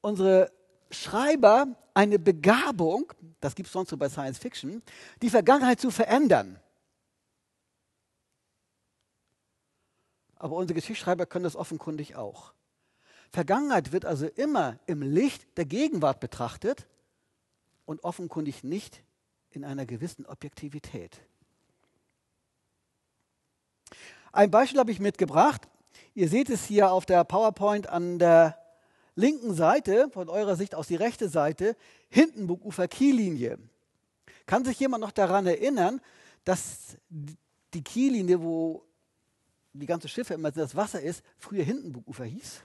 unsere 0.00 0.52
Schreiber 0.90 1.66
eine 1.94 2.18
Begabung, 2.18 3.12
das 3.40 3.54
gibt 3.54 3.68
es 3.68 3.72
sonst 3.72 3.90
so 3.90 3.96
bei 3.96 4.08
Science 4.08 4.38
Fiction, 4.38 4.82
die 5.22 5.30
Vergangenheit 5.30 5.80
zu 5.80 5.90
verändern. 5.90 6.60
Aber 10.36 10.56
unsere 10.56 10.74
Geschichtsschreiber 10.74 11.26
können 11.26 11.44
das 11.44 11.56
offenkundig 11.56 12.16
auch. 12.16 12.52
Vergangenheit 13.30 13.92
wird 13.92 14.04
also 14.04 14.26
immer 14.26 14.78
im 14.86 15.02
Licht 15.02 15.46
der 15.56 15.64
Gegenwart 15.64 16.20
betrachtet 16.20 16.86
und 17.84 18.04
offenkundig 18.04 18.62
nicht 18.62 19.02
in 19.50 19.64
einer 19.64 19.86
gewissen 19.86 20.26
Objektivität. 20.26 21.20
Ein 24.32 24.50
Beispiel 24.50 24.78
habe 24.78 24.90
ich 24.90 25.00
mitgebracht. 25.00 25.66
Ihr 26.14 26.28
seht 26.28 26.50
es 26.50 26.66
hier 26.66 26.92
auf 26.92 27.06
der 27.06 27.24
PowerPoint 27.24 27.88
an 27.88 28.18
der 28.18 28.58
linken 29.14 29.54
Seite, 29.54 30.10
von 30.10 30.28
eurer 30.28 30.56
Sicht 30.56 30.74
aus 30.74 30.88
die 30.88 30.96
rechte 30.96 31.28
Seite, 31.28 31.76
Hindenburg-Ufer 32.10 32.86
Kiellinie. 32.86 33.58
Kann 34.44 34.64
sich 34.64 34.78
jemand 34.78 35.00
noch 35.02 35.10
daran 35.10 35.46
erinnern, 35.46 36.00
dass 36.44 36.98
die 37.08 37.82
Kiellinie, 37.82 38.42
wo 38.42 38.85
die 39.78 39.86
ganze 39.86 40.08
Schiffe 40.08 40.34
immer 40.34 40.50
das 40.50 40.74
Wasser 40.74 41.00
ist, 41.00 41.22
früher 41.38 41.64
Hindenburg-Ufer 41.64 42.24
hieß? 42.24 42.62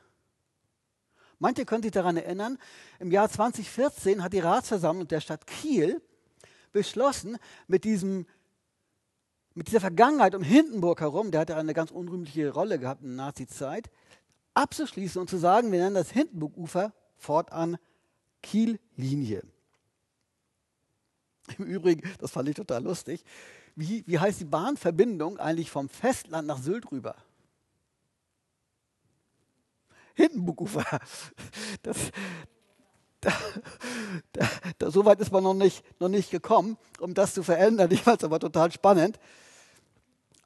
Manche 1.39 1.65
können 1.65 1.81
sich 1.81 1.91
daran 1.91 2.17
erinnern, 2.17 2.59
im 2.99 3.11
Jahr 3.11 3.27
2014 3.27 4.23
hat 4.23 4.33
die 4.33 4.39
Ratsversammlung 4.39 5.07
der 5.07 5.21
Stadt 5.21 5.47
Kiel 5.47 5.99
beschlossen, 6.71 7.37
mit, 7.67 7.83
diesem, 7.83 8.27
mit 9.55 9.67
dieser 9.67 9.79
Vergangenheit 9.79 10.35
um 10.35 10.43
Hindenburg 10.43 11.01
herum, 11.01 11.31
der 11.31 11.41
hatte 11.41 11.55
eine 11.55 11.73
ganz 11.73 11.89
unrühmliche 11.89 12.51
Rolle 12.51 12.77
gehabt 12.77 13.01
in 13.01 13.17
der 13.17 13.25
Nazizeit, 13.25 13.89
abzuschließen 14.53 15.19
und 15.19 15.29
zu 15.29 15.37
sagen, 15.37 15.71
wir 15.71 15.79
nennen 15.79 15.95
das 15.95 16.11
Hindenburg-Ufer 16.11 16.93
fortan 17.17 17.77
Kiel-Linie. 18.43 19.43
Im 21.57 21.65
Übrigen, 21.65 22.07
das 22.19 22.31
fand 22.31 22.49
ich 22.49 22.55
total 22.55 22.83
lustig, 22.83 23.23
wie, 23.75 24.03
wie 24.07 24.19
heißt 24.19 24.39
die 24.39 24.45
Bahnverbindung 24.45 25.37
eigentlich 25.37 25.71
vom 25.71 25.89
Festland 25.89 26.47
nach 26.47 26.61
Sylt 26.61 26.91
rüber? 26.91 27.15
Hindenburgufer. 30.13 30.85
Das, 31.83 32.11
da, 33.21 33.31
da, 34.33 34.49
da, 34.77 34.91
so 34.91 35.05
weit 35.05 35.19
ist 35.19 35.31
man 35.31 35.43
noch 35.43 35.53
nicht, 35.53 35.83
noch 35.99 36.09
nicht 36.09 36.29
gekommen, 36.29 36.77
um 36.99 37.13
das 37.13 37.33
zu 37.33 37.43
verändern. 37.43 37.89
Ich 37.91 38.03
fand 38.03 38.19
es 38.19 38.23
aber 38.23 38.39
total 38.39 38.71
spannend. 38.71 39.19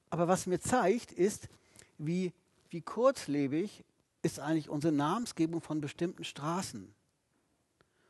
Aber 0.10 0.28
was 0.28 0.46
mir 0.46 0.60
zeigt, 0.60 1.12
ist, 1.12 1.50
wie, 1.98 2.32
wie 2.70 2.82
kurzlebig 2.82 3.84
ist 4.22 4.40
eigentlich 4.40 4.70
unsere 4.70 4.94
Namensgebung 4.94 5.62
von 5.62 5.82
bestimmten 5.82 6.24
Straßen 6.24 6.94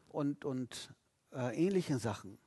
und, 0.09 0.45
und 0.45 0.93
äh, 1.33 1.55
ähnlichen 1.55 1.99
Sachen. 1.99 2.37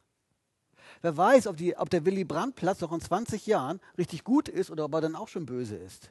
Wer 1.03 1.17
weiß, 1.17 1.47
ob, 1.47 1.57
die, 1.57 1.77
ob 1.77 1.91
der 1.91 2.05
Willy 2.05 2.25
Brandt-Platz 2.25 2.81
noch 2.81 2.93
in 2.93 3.01
20 3.01 3.47
Jahren 3.47 3.81
richtig 3.97 4.25
gut 4.25 4.49
ist 4.49 4.71
oder 4.71 4.85
ob 4.85 4.95
er 4.95 5.01
dann 5.01 5.17
auch 5.17 5.29
schon 5.29 5.47
böse 5.47 5.77
ist 5.77 6.11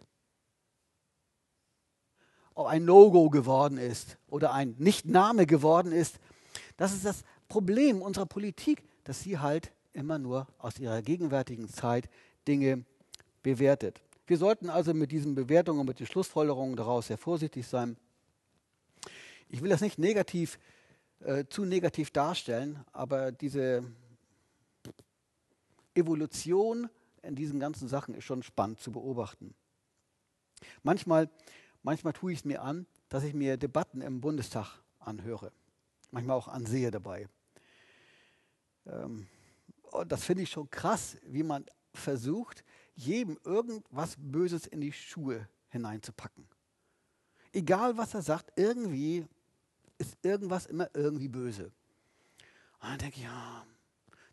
ein 2.66 2.86
No-Go 2.86 3.30
geworden 3.30 3.78
ist 3.78 4.18
oder 4.28 4.54
ein 4.54 4.76
Nicht-Name 4.80 5.46
geworden 5.46 5.92
ist. 5.92 6.20
Das 6.76 6.94
ist 6.94 7.06
das 7.06 7.24
Problem 7.48 8.02
unserer 8.02 8.26
Politik, 8.26 8.84
dass 9.04 9.22
sie 9.22 9.38
halt 9.38 9.72
immer 9.94 10.18
nur 10.18 10.48
aus 10.58 10.80
ihrer 10.80 11.02
gegenwärtigen 11.02 11.70
Zeit 11.70 12.10
Dinge 12.48 12.84
bewertet. 13.44 14.02
Wir 14.26 14.38
sollten 14.38 14.70
also 14.70 14.94
mit 14.94 15.12
diesen 15.12 15.36
Bewertungen 15.36 15.80
und 15.80 15.86
mit 15.88 16.00
den 16.00 16.08
Schlussfolgerungen 16.08 16.76
daraus 16.76 17.08
sehr 17.08 17.18
vorsichtig 17.18 17.68
sein. 17.68 17.96
Ich 19.50 19.62
will 19.62 19.70
das 19.70 19.82
nicht 19.82 19.98
negativ, 19.98 20.60
äh, 21.22 21.46
zu 21.50 21.64
negativ 21.64 22.12
darstellen, 22.12 22.84
aber 22.92 23.32
diese 23.32 23.84
Evolution 25.98 26.90
in 27.22 27.36
diesen 27.36 27.60
ganzen 27.60 27.88
Sachen 27.88 28.16
ist 28.16 28.24
schon 28.24 28.44
spannend 28.44 28.80
zu 28.80 28.92
beobachten. 28.92 29.54
Manchmal 30.84 31.30
Manchmal 31.88 32.12
tue 32.12 32.34
ich 32.34 32.40
es 32.40 32.44
mir 32.44 32.62
an, 32.64 32.86
dass 33.08 33.24
ich 33.24 33.34
mir 33.34 33.56
Debatten 33.56 34.02
im 34.02 34.20
Bundestag 34.20 34.80
anhöre. 35.00 35.54
Manchmal 36.12 36.36
auch 36.36 36.50
ansehe 36.50 36.92
dabei. 36.92 37.30
Ähm, 38.86 39.26
das 40.06 40.26
finde 40.26 40.44
ich 40.44 40.50
schon 40.50 40.70
krass, 40.70 41.16
wie 41.24 41.44
man 41.44 41.66
versucht, 41.94 42.66
jedem 42.96 43.40
irgendwas 43.46 44.16
Böses 44.18 44.68
in 44.68 44.82
die 44.82 44.92
Schuhe 44.92 45.48
hineinzupacken. 45.70 46.46
Egal 47.54 47.98
was 47.98 48.14
er 48.14 48.22
sagt, 48.22 48.52
irgendwie 48.58 49.26
ist 49.98 50.18
irgendwas 50.24 50.66
immer 50.66 50.90
irgendwie 50.94 51.30
böse. 51.30 51.72
Und 52.82 52.90
dann 52.90 52.98
denke 52.98 53.16
ich, 53.16 53.24
ja, 53.24 53.66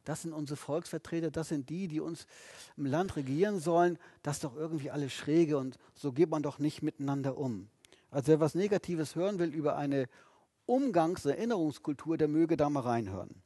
das 0.05 0.23
sind 0.23 0.33
unsere 0.33 0.57
Volksvertreter, 0.57 1.31
das 1.31 1.49
sind 1.49 1.69
die, 1.69 1.89
die 1.89 2.01
uns 2.01 2.27
im 2.77 2.87
Land 2.87 3.17
regieren 3.17 3.61
sollen, 3.61 3.99
das 4.23 4.37
ist 4.37 4.45
doch 4.45 4.57
irgendwie 4.57 4.91
alles 4.91 5.13
schräge 5.13 5.59
und 5.59 5.79
so 5.95 6.13
geht 6.13 6.31
man 6.31 6.43
doch 6.43 6.59
nicht 6.59 6.83
miteinander 6.83 7.37
um. 7.37 7.69
Also 8.11 8.29
wer 8.29 8.41
was 8.41 8.55
Negatives 8.55 9.15
hören 9.15 9.39
will 9.39 9.53
über 9.53 9.77
eine 9.77 10.09
Umgangserinnerungskultur, 10.67 12.17
der 12.17 12.29
möge 12.29 12.57
da 12.57 12.71
mal 12.71 12.81
reinhören. 12.81 13.43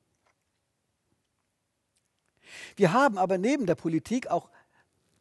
Wir 2.77 2.93
haben 2.93 3.19
aber 3.19 3.39
neben 3.39 3.67
der 3.67 3.75
Politik 3.75 4.29
auch 4.29 4.51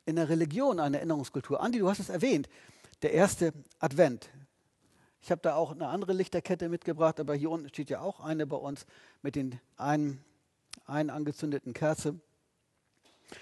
in 0.05 0.15
der 0.15 0.29
Religion 0.29 0.79
eine 0.79 0.97
Erinnerungskultur. 0.97 1.61
Andi, 1.61 1.79
du 1.79 1.89
hast 1.89 1.99
es 1.99 2.09
erwähnt, 2.09 2.47
der 3.01 3.13
erste 3.13 3.53
Advent. 3.79 4.29
Ich 5.21 5.31
habe 5.31 5.41
da 5.41 5.55
auch 5.55 5.71
eine 5.71 5.87
andere 5.87 6.13
Lichterkette 6.13 6.69
mitgebracht, 6.69 7.19
aber 7.19 7.35
hier 7.35 7.49
unten 7.49 7.69
steht 7.69 7.89
ja 7.89 7.99
auch 7.99 8.21
eine 8.21 8.47
bei 8.47 8.55
uns 8.55 8.85
mit 9.21 9.35
den 9.35 9.59
einen 9.75 10.23
einen 10.87 11.09
angezündeten 11.09 11.73
Kerze. 11.73 12.19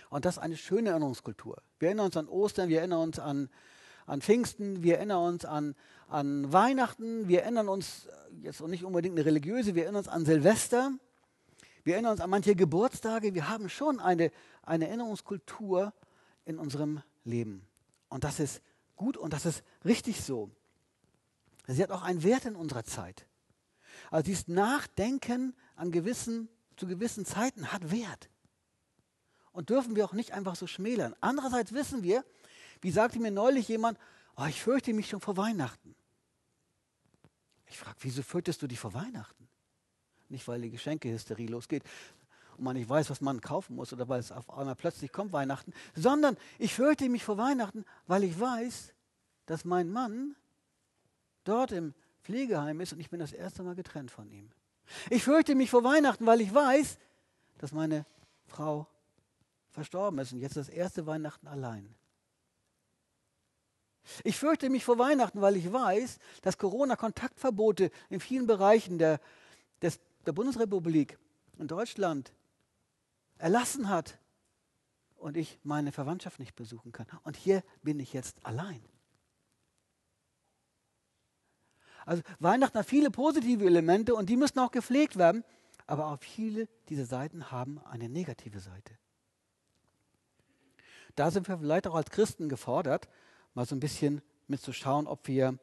Und 0.10 0.25
das 0.25 0.38
ist 0.38 0.44
eine 0.44 0.58
schöne 0.58 0.90
Erinnerungskultur. 0.90 1.62
Wir 1.80 1.90
erinnern 1.90 2.08
uns 2.08 2.18
an 2.18 2.28
Ostern, 2.28 2.70
wir 2.70 2.80
erinnern 2.80 3.02
uns 3.02 3.20
an, 3.20 3.50
an 4.06 4.22
Pfingsten, 4.22 4.84
wir 4.84 4.98
erinnern 4.98 5.34
uns 5.34 5.46
an, 5.46 5.75
an 6.10 6.52
Weihnachten, 6.52 7.28
wir 7.28 7.44
erinnern 7.44 7.70
uns, 7.70 8.08
jetzt 8.42 8.62
auch 8.62 8.68
nicht 8.68 8.84
unbedingt 8.84 9.16
eine 9.16 9.25
religiöse, 9.25 9.75
wir 9.75 9.84
erinnern 9.84 10.00
uns 10.00 10.08
an 10.08 10.25
Silvester, 10.25 10.92
wir 11.84 11.94
erinnern 11.94 12.14
uns 12.14 12.22
an 12.22 12.32
manche 12.32 12.56
Geburtstage. 12.56 13.36
Wir 13.36 13.48
haben 13.48 13.70
schon 13.70 14.00
eine, 14.00 14.32
eine 14.64 14.88
Erinnerungskultur 14.88 15.94
in 16.44 16.58
unserem 16.58 17.02
Leben. 17.24 17.68
Und 18.10 18.24
das 18.24 18.40
ist 18.40 18.62
gut 18.96 19.18
und 19.18 19.34
das 19.34 19.46
ist 19.46 19.64
richtig 19.84 20.22
so. 20.22 20.50
Sie 21.68 21.82
hat 21.82 21.92
auch 21.92 22.02
einen 22.02 22.24
Wert 22.24 22.46
in 22.46 22.56
unserer 22.56 22.84
Zeit. 22.84 23.28
Also 24.10 24.24
dieses 24.24 24.48
Nachdenken 24.48 25.56
an 25.75 25.92
gewissen, 25.92 26.50
zu 26.75 26.88
gewissen 26.88 27.25
Zeiten 27.25 27.72
hat 27.72 27.91
Wert. 27.91 28.29
Und 29.51 29.70
dürfen 29.70 29.96
wir 29.96 30.05
auch 30.05 30.13
nicht 30.13 30.34
einfach 30.34 30.55
so 30.55 30.67
schmälern. 30.67 31.15
Andererseits 31.22 31.74
wissen 31.74 32.03
wir, 32.03 32.25
wie 32.82 32.91
sagte 32.91 33.20
mir 33.20 33.32
neulich 33.32 33.67
jemand, 33.67 33.98
oh, 34.36 34.46
ich 34.46 34.62
fürchte 34.62 34.94
mich 34.94 35.10
schon 35.10 35.22
vor 35.22 35.38
Weihnachten. 35.38 35.96
Ich 37.67 37.77
frage, 37.77 37.98
wieso 38.01 38.22
fürchtest 38.22 38.62
du 38.62 38.67
dich 38.67 38.79
vor 38.79 38.94
Weihnachten? 38.94 39.48
Nicht, 40.29 40.48
weil 40.48 40.62
die 40.62 40.72
Geschenkehysterie 40.72 41.48
losgeht 41.48 41.84
und 42.58 42.63
man 42.63 42.75
nicht 42.75 42.89
weiß, 42.89 43.10
was 43.10 43.22
man 43.22 43.41
kaufen 43.41 43.75
muss 43.75 43.94
oder 43.94 44.08
weil 44.08 44.20
es 44.20 44.32
auf 44.32 44.50
einmal 44.50 44.75
plötzlich 44.75 45.12
kommt 45.12 45.34
Weihnachten, 45.34 45.74
sondern 45.94 46.38
ich 46.58 46.74
fürchte 46.74 47.08
mich 47.10 47.24
vor 47.24 47.38
Weihnachten, 47.38 47.86
weil 48.08 48.24
ich 48.24 48.39
weiß, 48.39 48.94
dass 49.46 49.65
mein 49.65 49.89
Mann 49.89 50.36
dort 51.44 51.72
im 51.72 51.94
Pflegeheim 52.24 52.79
ist 52.82 52.94
und 52.94 53.00
ich 53.00 53.10
bin 53.10 53.20
das 53.20 53.34
erste 53.34 53.63
Mal 53.63 53.75
getrennt 53.75 54.12
von 54.12 54.32
ihm. 54.32 54.51
Ich 55.10 55.24
fürchte 55.24 55.56
mich 55.56 55.70
vor 55.70 55.84
Weihnachten, 55.84 56.25
weil 56.25 56.42
ich 56.42 56.54
weiß, 56.54 56.98
dass 57.58 57.72
meine 57.72 58.06
Frau 58.48 58.88
verstorben 59.70 60.20
ist 60.20 60.34
und 60.34 60.39
jetzt 60.39 60.58
das 60.58 60.70
erste 60.70 61.06
Weihnachten 61.06 61.48
allein. 61.48 61.94
Ich 64.24 64.38
fürchte 64.38 64.70
mich 64.70 64.86
vor 64.86 65.00
Weihnachten, 65.00 65.42
weil 65.42 65.56
ich 65.56 65.72
weiß, 65.72 66.20
dass 66.42 66.58
Corona-Kontaktverbote 66.58 67.92
in 68.10 68.20
vielen 68.20 68.46
Bereichen 68.46 68.98
der, 68.98 69.20
des, 69.82 70.00
der 70.25 70.32
Bundesrepublik 70.32 71.18
und 71.58 71.72
Deutschland 71.72 72.32
erlassen 73.38 73.89
hat 73.89 74.20
und 75.15 75.38
ich 75.38 75.60
meine 75.63 75.92
Verwandtschaft 75.92 76.39
nicht 76.39 76.56
besuchen 76.56 76.92
kann. 76.92 77.08
Und 77.24 77.36
hier 77.36 77.63
bin 77.82 78.00
ich 78.00 78.13
jetzt 78.13 78.46
allein. 78.46 78.84
Also 82.05 82.21
Weihnachten 82.39 82.77
hat 82.77 82.85
viele 82.85 83.09
positive 83.09 83.65
Elemente 83.65 84.13
und 84.13 84.29
die 84.29 84.38
müssen 84.38 84.59
auch 84.59 84.71
gepflegt 84.71 85.17
werden, 85.17 85.43
aber 85.88 86.07
auch 86.07 86.19
viele 86.19 86.67
dieser 86.89 87.05
Seiten 87.05 87.51
haben 87.51 87.79
eine 87.85 88.09
negative 88.09 88.59
Seite. 88.59 88.93
Da 91.15 91.31
sind 91.31 91.47
wir 91.47 91.57
vielleicht 91.57 91.88
auch 91.88 91.95
als 91.95 92.09
Christen 92.09 92.50
gefordert, 92.50 93.07
mal 93.53 93.65
so 93.65 93.75
ein 93.75 93.79
bisschen 93.79 94.21
mitzuschauen, 94.47 95.07
ob 95.07 95.27
wir 95.27 95.57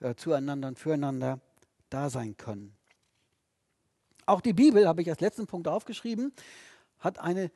äh, 0.00 0.14
zueinander 0.14 0.68
und 0.68 0.78
füreinander 0.78 1.40
da 1.88 2.10
sein 2.10 2.36
können. 2.36 2.76
Auch 4.26 4.40
die 4.40 4.52
Bibel, 4.52 4.86
habe 4.86 5.00
ich 5.00 5.08
als 5.08 5.20
letzten 5.20 5.46
Punkt 5.46 5.68
aufgeschrieben, 5.68 6.32
hat 6.98 7.18
eine 7.18 7.50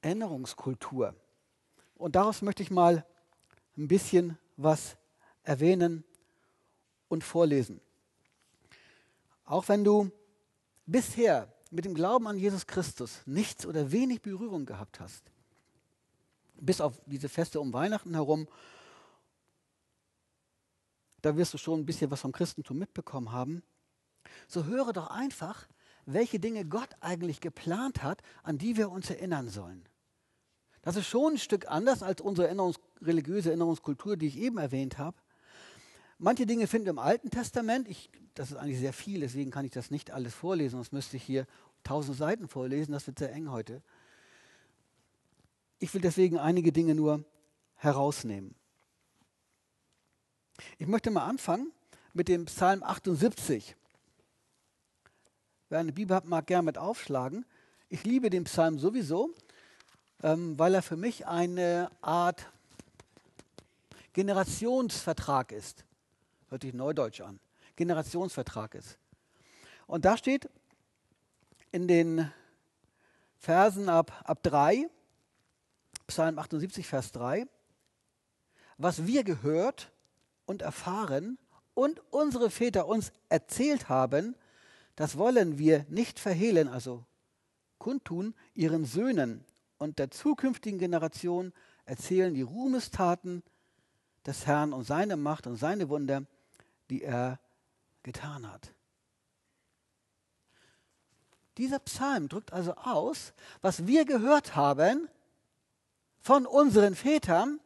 Erinnerungskultur. 0.00 1.14
Und 1.96 2.16
daraus 2.16 2.40
möchte 2.42 2.62
ich 2.62 2.70
mal 2.70 3.04
ein 3.76 3.88
bisschen 3.88 4.38
was 4.56 4.96
erwähnen 5.42 6.04
und 7.08 7.24
vorlesen. 7.24 7.80
Auch 9.44 9.68
wenn 9.68 9.84
du 9.84 10.10
bisher 10.86 11.52
mit 11.70 11.84
dem 11.84 11.94
Glauben 11.94 12.26
an 12.26 12.38
Jesus 12.38 12.66
Christus 12.66 13.22
nichts 13.26 13.66
oder 13.66 13.92
wenig 13.92 14.22
Berührung 14.22 14.66
gehabt 14.66 15.00
hast, 15.00 15.22
bis 16.60 16.80
auf 16.80 17.00
diese 17.06 17.28
Feste 17.28 17.60
um 17.60 17.72
Weihnachten 17.72 18.14
herum, 18.14 18.48
da 21.22 21.36
wirst 21.36 21.54
du 21.54 21.58
schon 21.58 21.80
ein 21.80 21.86
bisschen 21.86 22.10
was 22.10 22.20
vom 22.20 22.32
Christentum 22.32 22.78
mitbekommen 22.78 23.32
haben, 23.32 23.62
so 24.46 24.64
höre 24.64 24.92
doch 24.92 25.08
einfach, 25.08 25.66
welche 26.06 26.40
Dinge 26.40 26.64
Gott 26.64 26.90
eigentlich 27.00 27.40
geplant 27.40 28.02
hat, 28.02 28.22
an 28.42 28.58
die 28.58 28.76
wir 28.76 28.90
uns 28.90 29.10
erinnern 29.10 29.48
sollen. 29.48 29.84
Das 30.82 30.96
ist 30.96 31.06
schon 31.06 31.34
ein 31.34 31.38
Stück 31.38 31.70
anders 31.70 32.02
als 32.02 32.20
unsere 32.20 32.46
Erinnerungs 32.46 32.80
religiöse 33.02 33.50
Erinnerungskultur, 33.50 34.16
die 34.16 34.26
ich 34.26 34.38
eben 34.38 34.58
erwähnt 34.58 34.98
habe. 34.98 35.16
Manche 36.18 36.46
Dinge 36.46 36.66
finden 36.66 36.88
im 36.88 36.98
Alten 36.98 37.30
Testament. 37.30 37.88
Ich, 37.88 38.10
das 38.34 38.50
ist 38.50 38.56
eigentlich 38.56 38.80
sehr 38.80 38.92
viel, 38.92 39.20
deswegen 39.20 39.52
kann 39.52 39.64
ich 39.64 39.70
das 39.70 39.92
nicht 39.92 40.10
alles 40.10 40.34
vorlesen, 40.34 40.76
sonst 40.76 40.92
müsste 40.92 41.16
ich 41.16 41.22
hier 41.22 41.46
tausend 41.84 42.16
Seiten 42.16 42.48
vorlesen. 42.48 42.90
Das 42.92 43.06
wird 43.06 43.20
sehr 43.20 43.32
eng 43.32 43.52
heute. 43.52 43.82
Ich 45.78 45.94
will 45.94 46.00
deswegen 46.00 46.38
einige 46.38 46.72
Dinge 46.72 46.96
nur 46.96 47.24
herausnehmen. 47.76 48.56
Ich 50.78 50.88
möchte 50.88 51.12
mal 51.12 51.24
anfangen 51.24 51.70
mit 52.12 52.26
dem 52.26 52.46
Psalm 52.46 52.82
78. 52.82 53.76
Wer 55.68 55.78
eine 55.78 55.92
Bibel 55.92 56.16
hat, 56.16 56.24
mag 56.24 56.48
gerne 56.48 56.64
mit 56.64 56.78
aufschlagen. 56.78 57.46
Ich 57.88 58.02
liebe 58.02 58.28
den 58.28 58.42
Psalm 58.42 58.80
sowieso, 58.80 59.30
ähm, 60.24 60.58
weil 60.58 60.74
er 60.74 60.82
für 60.82 60.96
mich 60.96 61.28
eine 61.28 61.92
Art 62.00 62.50
Generationsvertrag 64.14 65.52
ist. 65.52 65.84
Hört 66.48 66.62
sich 66.62 66.74
neudeutsch 66.74 67.20
an. 67.20 67.40
Generationsvertrag 67.76 68.74
ist. 68.74 68.98
Und 69.86 70.04
da 70.04 70.16
steht 70.16 70.48
in 71.70 71.88
den 71.88 72.30
Versen 73.38 73.88
ab, 73.88 74.22
ab 74.24 74.42
3, 74.42 74.88
Psalm 76.06 76.38
78, 76.38 76.86
Vers 76.86 77.12
3, 77.12 77.46
was 78.78 79.06
wir 79.06 79.24
gehört 79.24 79.92
und 80.46 80.62
erfahren 80.62 81.38
und 81.74 82.02
unsere 82.10 82.50
Väter 82.50 82.86
uns 82.86 83.12
erzählt 83.28 83.88
haben, 83.88 84.34
das 84.96 85.16
wollen 85.16 85.58
wir 85.58 85.84
nicht 85.88 86.18
verhehlen, 86.18 86.68
also 86.68 87.04
kundtun, 87.78 88.34
ihren 88.54 88.84
Söhnen 88.84 89.44
und 89.78 89.98
der 89.98 90.10
zukünftigen 90.10 90.78
Generation 90.78 91.52
erzählen 91.84 92.34
die 92.34 92.42
Ruhmestaten 92.42 93.42
des 94.26 94.46
Herrn 94.46 94.72
und 94.72 94.84
seine 94.84 95.16
Macht 95.16 95.46
und 95.46 95.56
seine 95.56 95.88
Wunder, 95.88 96.26
die 96.90 97.02
er 97.02 97.38
getan 98.02 98.50
hat. 98.50 98.72
Dieser 101.58 101.80
Psalm 101.80 102.28
drückt 102.28 102.52
also 102.52 102.74
aus, 102.74 103.32
was 103.60 103.86
wir 103.86 104.04
gehört 104.04 104.54
haben 104.54 105.08
von 106.20 106.46
unseren 106.46 106.94
Vätern, 106.94 107.60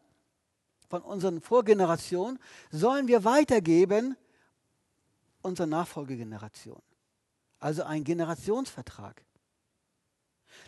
von 0.88 1.02
unseren 1.02 1.40
Vorgenerationen, 1.40 2.38
sollen 2.70 3.06
wir 3.06 3.24
weitergeben 3.24 4.16
unserer 5.42 5.66
Nachfolgegeneration. 5.66 6.80
Also 7.58 7.82
ein 7.85 8.02
Generationsvertrag. 8.02 9.22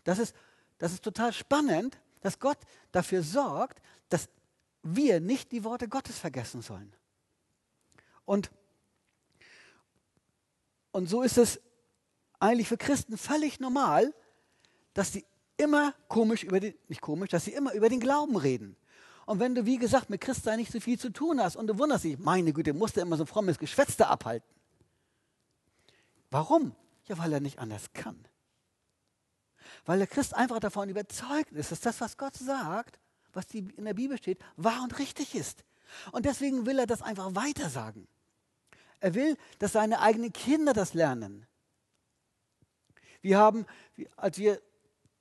Das 0.04 0.18
ist, 0.18 0.34
das 0.78 0.92
ist 0.92 1.02
total 1.02 1.32
spannend, 1.32 1.98
dass 2.20 2.38
Gott 2.38 2.58
dafür 2.92 3.22
sorgt, 3.22 3.80
dass 4.08 4.28
wir 4.82 5.20
nicht 5.20 5.50
die 5.52 5.64
Worte 5.64 5.88
Gottes 5.88 6.18
vergessen 6.18 6.62
sollen. 6.62 6.94
Und, 8.24 8.50
und 10.92 11.08
so 11.08 11.22
ist 11.22 11.38
es 11.38 11.60
eigentlich 12.40 12.68
für 12.68 12.76
Christen 12.76 13.16
völlig 13.16 13.60
normal, 13.60 14.14
dass 14.92 15.12
sie 15.12 15.24
immer 15.56 15.94
komisch 16.08 16.42
über 16.42 16.60
den, 16.60 16.74
nicht 16.88 17.00
komisch, 17.00 17.30
dass 17.30 17.44
sie 17.44 17.52
immer 17.52 17.72
über 17.74 17.88
den 17.88 18.00
Glauben 18.00 18.36
reden. 18.36 18.76
Und 19.26 19.40
wenn 19.40 19.54
du, 19.54 19.64
wie 19.64 19.78
gesagt, 19.78 20.10
mit 20.10 20.20
Christsein 20.20 20.58
nicht 20.58 20.72
so 20.72 20.80
viel 20.80 20.98
zu 20.98 21.10
tun 21.10 21.40
hast 21.40 21.56
und 21.56 21.66
du 21.66 21.78
wunderst 21.78 22.04
dich, 22.04 22.18
meine 22.18 22.52
Güte, 22.52 22.74
musst 22.74 22.96
du 22.96 23.00
immer 23.00 23.16
so 23.16 23.24
frommes 23.24 23.58
Geschwätz 23.58 23.96
da 23.96 24.08
abhalten. 24.08 24.48
Warum? 26.30 26.74
Ja, 27.06 27.16
weil 27.18 27.32
er 27.32 27.40
nicht 27.40 27.58
anders 27.58 27.92
kann. 27.92 28.26
Weil 29.86 29.98
der 29.98 30.06
Christ 30.06 30.34
einfach 30.34 30.60
davon 30.60 30.88
überzeugt 30.88 31.52
ist, 31.52 31.72
dass 31.72 31.80
das, 31.80 32.00
was 32.00 32.16
Gott 32.16 32.34
sagt, 32.34 32.98
was 33.32 33.46
in 33.52 33.84
der 33.84 33.94
Bibel 33.94 34.18
steht, 34.18 34.38
wahr 34.56 34.82
und 34.82 34.98
richtig 34.98 35.34
ist. 35.34 35.64
Und 36.12 36.26
deswegen 36.26 36.66
will 36.66 36.78
er 36.78 36.86
das 36.86 37.02
einfach 37.02 37.34
weitersagen. 37.34 38.06
Er 39.04 39.14
will, 39.14 39.36
dass 39.58 39.72
seine 39.72 40.00
eigenen 40.00 40.32
Kinder 40.32 40.72
das 40.72 40.94
lernen. 40.94 41.46
Wir 43.20 43.36
haben, 43.36 43.66
als 44.16 44.38
wir, 44.38 44.62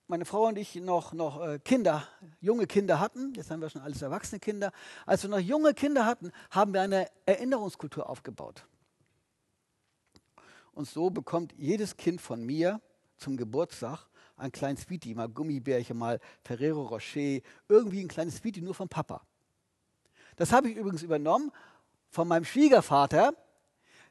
meine 0.07 0.23
Frau 0.23 0.47
und 0.47 0.57
ich, 0.57 0.75
noch, 0.75 1.11
noch 1.11 1.45
äh, 1.45 1.59
Kinder, 1.59 2.07
junge 2.39 2.65
Kinder 2.65 3.01
hatten, 3.01 3.33
jetzt 3.33 3.51
haben 3.51 3.59
wir 3.59 3.69
schon 3.69 3.81
alles 3.81 4.01
erwachsene 4.01 4.39
Kinder, 4.39 4.71
als 5.05 5.23
wir 5.23 5.29
noch 5.29 5.39
junge 5.39 5.73
Kinder 5.73 6.05
hatten, 6.05 6.31
haben 6.49 6.73
wir 6.73 6.79
eine 6.79 7.09
Erinnerungskultur 7.25 8.09
aufgebaut. 8.09 8.65
Und 10.71 10.87
so 10.87 11.09
bekommt 11.09 11.53
jedes 11.57 11.97
Kind 11.97 12.21
von 12.21 12.41
mir 12.41 12.79
zum 13.17 13.35
Geburtstag 13.35 14.07
ein 14.37 14.53
kleines 14.53 14.83
Sweetie, 14.83 15.13
mal 15.13 15.27
Gummibärchen, 15.27 15.97
mal 15.97 16.21
Ferrero 16.45 16.83
Rocher, 16.83 17.41
irgendwie 17.67 17.99
ein 17.99 18.07
kleines 18.07 18.37
Sweetie 18.37 18.61
nur 18.61 18.75
vom 18.75 18.87
Papa. 18.87 19.27
Das 20.37 20.53
habe 20.53 20.69
ich 20.69 20.77
übrigens 20.77 21.03
übernommen 21.03 21.51
von 22.07 22.29
meinem 22.29 22.45
Schwiegervater, 22.45 23.33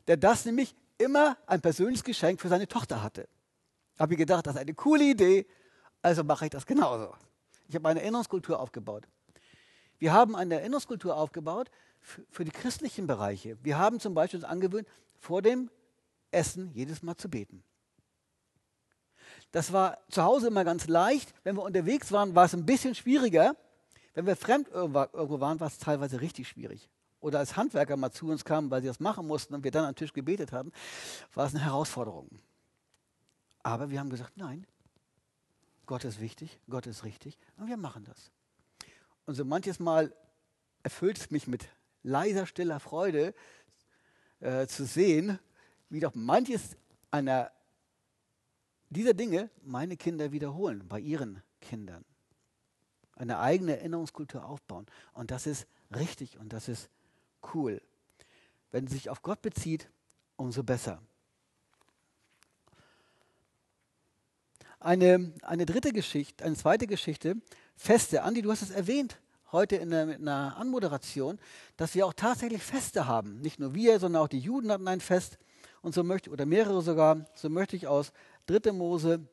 der 0.07 0.17
das 0.17 0.45
nämlich 0.45 0.75
immer 0.99 1.37
ein 1.47 1.61
persönliches 1.61 2.05
Geschenk 2.05 2.41
für 2.41 2.49
seine 2.49 2.69
Tochter 2.69 3.03
hatte. 3.03 3.29
Habe 3.99 4.15
ich 4.15 4.19
gedacht, 4.19 4.47
das 4.47 4.55
ist 4.55 4.61
eine 4.61 4.75
coole 4.75 5.05
Idee, 5.05 5.47
also 6.01 6.25
mache 6.25 6.47
ich 6.47 6.51
das 6.51 6.67
genauso. 6.67 7.15
Ich 7.69 7.75
habe 7.75 7.89
eine 7.89 8.01
Erinnerungskultur 8.01 8.59
aufgebaut. 8.59 9.07
Wir 9.99 10.13
haben 10.13 10.35
eine 10.35 10.57
Erinnerungskultur 10.57 11.17
aufgebaut 11.17 11.71
für, 12.01 12.45
die 12.45 12.51
christlichen 12.51 13.07
Bereiche. 13.07 13.57
Wir 13.63 13.79
haben 13.79 14.01
zum 14.01 14.15
Beispiel 14.15 14.41
uns 14.41 14.49
angewöhnt, 14.49 14.89
vor 15.19 15.43
dem 15.43 15.71
Essen 16.33 16.73
jedes 16.73 17.03
Mal 17.03 17.17
zu 17.17 17.29
beten. 17.29 17.63
Das 19.53 19.73
war 19.73 19.99
zu 20.11 20.23
Hause 20.23 20.49
immer 20.49 20.65
ganz 20.65 20.89
leicht. 20.89 21.33
Wenn 21.45 21.57
wir 21.57 21.63
unterwegs 21.63 22.11
waren, 22.11 22.35
war 22.35 22.47
es 22.47 22.55
ein 22.55 22.67
bisschen 22.67 22.95
schwieriger. 22.95 23.55
Wenn 24.15 24.27
wir 24.27 24.35
fremd 24.35 24.69
irgendwo 24.69 25.41
waren, 25.41 25.61
war 25.61 25.69
es 25.69 25.79
teilweise 25.79 26.21
richtig 26.21 26.49
schwierig. 26.49 26.91
Oder 27.23 27.39
als 27.39 27.57
Handwerker 27.57 27.97
mal 27.97 28.11
zu 28.11 28.27
uns 28.27 28.45
kamen, 28.45 28.71
weil 28.71 28.83
sie 28.83 28.89
das 28.89 28.99
machen 28.99 29.27
mussten 29.27 29.55
und 29.55 29.63
wir 29.63 29.71
dann 29.71 29.85
am 29.85 29.95
Tisch 29.95 30.13
gebetet 30.13 30.53
haben, 30.53 30.73
war 31.33 31.47
es 31.47 31.55
eine 31.55 31.65
Herausforderung. 31.65 32.29
Aber 33.63 33.91
wir 33.91 34.01
haben 34.01 34.11
gesagt, 34.11 34.37
nein, 34.37 34.67
Gott 35.87 36.05
ist 36.05 36.21
wichtig, 36.21 36.59
Gott 36.69 36.87
ist 36.89 37.05
richtig 37.05 37.39
und 37.57 37.69
wir 37.69 37.77
machen 37.77 38.05
das. 38.05 38.33
Und 39.25 39.37
so 39.37 39.45
manches 39.45 39.79
Mal 39.79 40.13
erfüllt 40.83 41.17
es 41.17 41.31
mich 41.31 41.47
mit 41.47 41.69
leiser, 42.03 42.45
stiller 42.45 42.81
Freude 42.81 43.35
äh, 44.41 44.67
zu 44.67 44.85
sehen, 44.85 45.39
wie 45.91 46.01
doch 46.01 46.17
manches 46.17 46.77
einer 47.13 47.53
dieser 48.91 49.15
Dinge 49.15 49.49
meine 49.63 49.97
Kinder 49.97 50.33
wiederholen 50.33 50.89
bei 50.89 50.99
ihren 50.99 51.41
Kindern. 51.61 52.05
Eine 53.15 53.39
eigene 53.39 53.77
Erinnerungskultur 53.77 54.45
aufbauen. 54.45 54.87
Und 55.13 55.31
das 55.31 55.47
ist 55.47 55.69
richtig 55.95 56.37
und 56.39 56.53
das 56.53 56.67
ist 56.67 56.91
cool. 57.55 57.83
Wenn 58.71 58.87
sie 58.87 58.95
sich 58.95 59.11
auf 59.11 59.23
Gott 59.23 59.43
bezieht, 59.43 59.91
umso 60.37 60.63
besser. 60.63 61.03
Eine, 64.81 65.33
eine 65.43 65.67
dritte 65.67 65.93
Geschichte, 65.93 66.45
eine 66.45 66.57
zweite 66.57 66.87
Geschichte, 66.87 67.37
Feste. 67.77 68.23
Andi, 68.23 68.43
du 68.43 68.51
hast 68.51 68.63
es 68.63 68.71
erwähnt 68.71 69.19
heute 69.53 69.77
in 69.77 69.91
der, 69.91 70.17
in 70.17 70.25
der 70.25 70.57
Anmoderation, 70.57 71.39
dass 71.77 71.95
wir 71.95 72.07
auch 72.07 72.15
tatsächlich 72.15 72.63
Feste 72.63 73.07
haben. 73.07 73.41
Nicht 73.41 73.61
nur 73.61 73.75
wir, 73.75 74.01
sondern 74.01 74.23
auch 74.23 74.29
die 74.29 74.39
Juden 74.39 74.73
hatten 74.73 74.89
ein 74.89 75.01
Fest 75.01 75.39
und 75.83 75.95
so 75.95 76.03
möchte, 76.03 76.31
oder 76.31 76.47
mehrere 76.47 76.83
sogar. 76.83 77.27
So 77.35 77.49
möchte 77.51 77.77
ich 77.77 77.87
aus 77.87 78.13
3. 78.47 78.73
Mose 78.73 79.27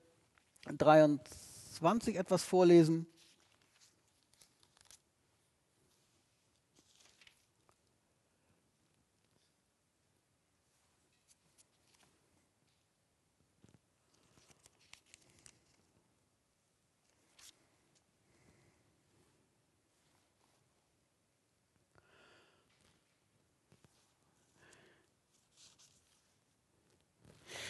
23 0.66 2.18
etwas 2.18 2.44
vorlesen. 2.44 3.08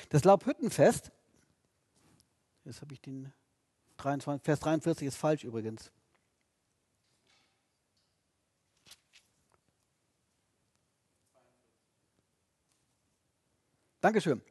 Das 0.09 0.23
Laubhüttenfest, 0.23 1.11
jetzt 2.65 2.81
habe 2.81 2.93
ich 2.93 3.01
den 3.01 3.31
23, 3.97 4.43
Vers 4.43 4.59
43 4.59 5.07
ist 5.07 5.17
falsch 5.17 5.43
übrigens. 5.43 5.91
Dankeschön. 14.01 14.41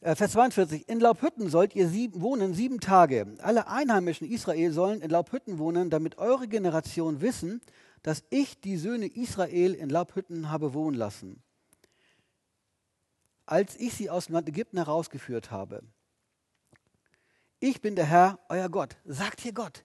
Äh, 0.00 0.14
Vers 0.14 0.32
42. 0.32 0.88
In 0.88 1.00
Laubhütten 1.00 1.50
sollt 1.50 1.74
ihr 1.74 1.88
sieben, 1.88 2.22
wohnen 2.22 2.54
sieben 2.54 2.80
Tage. 2.80 3.36
Alle 3.40 3.66
Einheimischen 3.66 4.30
Israel 4.30 4.72
sollen 4.72 5.02
in 5.02 5.10
Laubhütten 5.10 5.58
wohnen, 5.58 5.90
damit 5.90 6.16
eure 6.16 6.48
Generation 6.48 7.20
wissen, 7.20 7.60
dass 8.02 8.24
ich 8.30 8.60
die 8.60 8.78
Söhne 8.78 9.08
Israel 9.08 9.74
in 9.74 9.90
Laubhütten 9.90 10.50
habe 10.50 10.72
wohnen 10.72 10.96
lassen 10.96 11.42
als 13.48 13.76
ich 13.76 13.94
sie 13.94 14.10
aus 14.10 14.26
dem 14.26 14.34
Land 14.34 14.48
Ägypten 14.48 14.76
herausgeführt 14.76 15.50
habe. 15.50 15.82
Ich 17.60 17.80
bin 17.80 17.96
der 17.96 18.04
Herr, 18.04 18.38
euer 18.50 18.68
Gott. 18.68 18.96
Sagt 19.06 19.40
hier 19.40 19.54
Gott. 19.54 19.84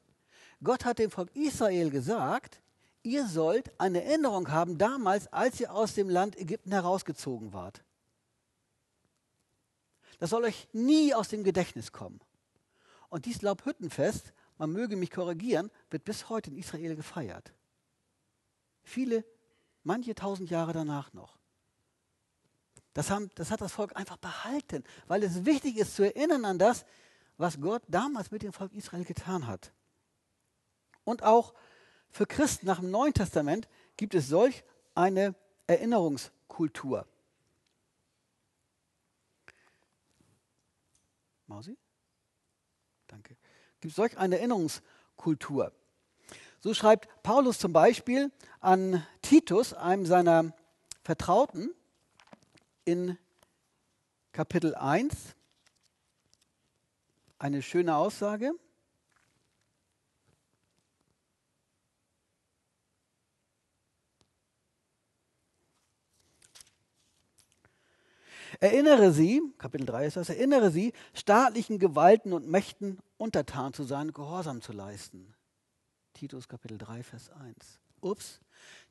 Gott 0.61 0.83
hat 0.83 0.99
dem 0.99 1.09
Volk 1.09 1.33
Israel 1.33 1.89
gesagt, 1.89 2.61
ihr 3.03 3.25
sollt 3.25 3.79
eine 3.79 4.03
Erinnerung 4.03 4.51
haben 4.51 4.77
damals, 4.77 5.31
als 5.31 5.61
ihr 5.61 5.73
aus 5.73 5.93
dem 5.93 6.09
Land 6.09 6.37
Ägypten 6.37 6.73
herausgezogen 6.73 7.53
wart. 7.53 7.83
Das 10.19 10.29
soll 10.29 10.43
euch 10.43 10.67
nie 10.73 11.13
aus 11.13 11.29
dem 11.29 11.45
Gedächtnis 11.45 11.93
kommen. 11.93 12.19
Und 13.09 13.25
dieses 13.25 13.41
Laubhüttenfest, 13.43 14.33
man 14.57 14.73
möge 14.73 14.97
mich 14.97 15.09
korrigieren, 15.09 15.71
wird 15.89 16.03
bis 16.03 16.27
heute 16.27 16.51
in 16.51 16.57
Israel 16.57 16.97
gefeiert. 16.97 17.53
Viele, 18.83 19.25
manche 19.83 20.15
tausend 20.15 20.49
Jahre 20.49 20.73
danach 20.73 21.13
noch. 21.13 21.37
Das, 22.93 23.09
haben, 23.09 23.31
das 23.35 23.49
hat 23.49 23.61
das 23.61 23.71
Volk 23.71 23.95
einfach 23.95 24.17
behalten, 24.17 24.83
weil 25.07 25.23
es 25.23 25.45
wichtig 25.45 25.77
ist 25.77 25.95
zu 25.95 26.03
erinnern 26.03 26.45
an 26.45 26.59
das, 26.59 26.85
was 27.37 27.59
Gott 27.59 27.81
damals 27.87 28.31
mit 28.31 28.43
dem 28.43 28.53
Volk 28.53 28.73
Israel 28.73 29.03
getan 29.03 29.47
hat. 29.47 29.73
Und 31.03 31.23
auch 31.23 31.53
für 32.09 32.27
Christen 32.27 32.67
nach 32.67 32.79
dem 32.79 32.91
Neuen 32.91 33.13
Testament 33.13 33.67
gibt 33.97 34.13
es 34.13 34.27
solch 34.27 34.63
eine 34.93 35.33
Erinnerungskultur. 35.65 37.07
Mausi? 41.47 41.77
Danke. 43.07 43.35
Gibt 43.79 43.91
es 43.91 43.95
solch 43.95 44.17
eine 44.17 44.37
Erinnerungskultur. 44.37 45.71
So 46.59 46.73
schreibt 46.73 47.09
Paulus 47.23 47.59
zum 47.59 47.73
Beispiel 47.73 48.31
an 48.59 49.05
Titus, 49.21 49.73
einem 49.73 50.05
seiner 50.05 50.53
Vertrauten, 51.03 51.73
in 52.85 53.17
Kapitel 54.31 54.75
1 54.75 55.35
eine 57.37 57.61
schöne 57.61 57.95
Aussage. 57.95 58.53
Erinnere 68.59 69.11
sie, 69.11 69.41
Kapitel 69.57 69.85
3 69.85 70.05
ist 70.05 70.15
das, 70.15 70.29
erinnere 70.29 70.71
sie, 70.71 70.93
staatlichen 71.13 71.79
Gewalten 71.79 72.33
und 72.33 72.47
Mächten 72.47 72.99
untertan 73.17 73.73
zu 73.73 73.83
sein, 73.83 74.13
Gehorsam 74.13 74.61
zu 74.61 74.71
leisten. 74.71 75.33
Titus 76.13 76.47
Kapitel 76.47 76.77
3, 76.77 77.03
Vers 77.03 77.29
1. 77.31 77.79
Ups, 77.99 78.39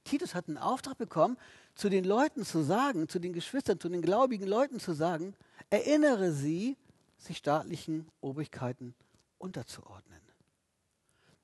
Titus 0.04 0.34
hat 0.34 0.48
einen 0.48 0.58
Auftrag 0.58 0.98
bekommen, 0.98 1.36
zu 1.74 1.88
den 1.88 2.04
Leuten 2.04 2.44
zu 2.44 2.62
sagen, 2.62 3.08
zu 3.08 3.18
den 3.18 3.32
Geschwistern, 3.32 3.80
zu 3.80 3.88
den 3.88 4.02
gläubigen 4.02 4.46
Leuten 4.46 4.80
zu 4.80 4.92
sagen, 4.92 5.34
erinnere 5.70 6.32
sie, 6.32 6.76
sich 7.18 7.38
staatlichen 7.38 8.08
Obrigkeiten 8.20 8.94
unterzuordnen. 9.38 10.20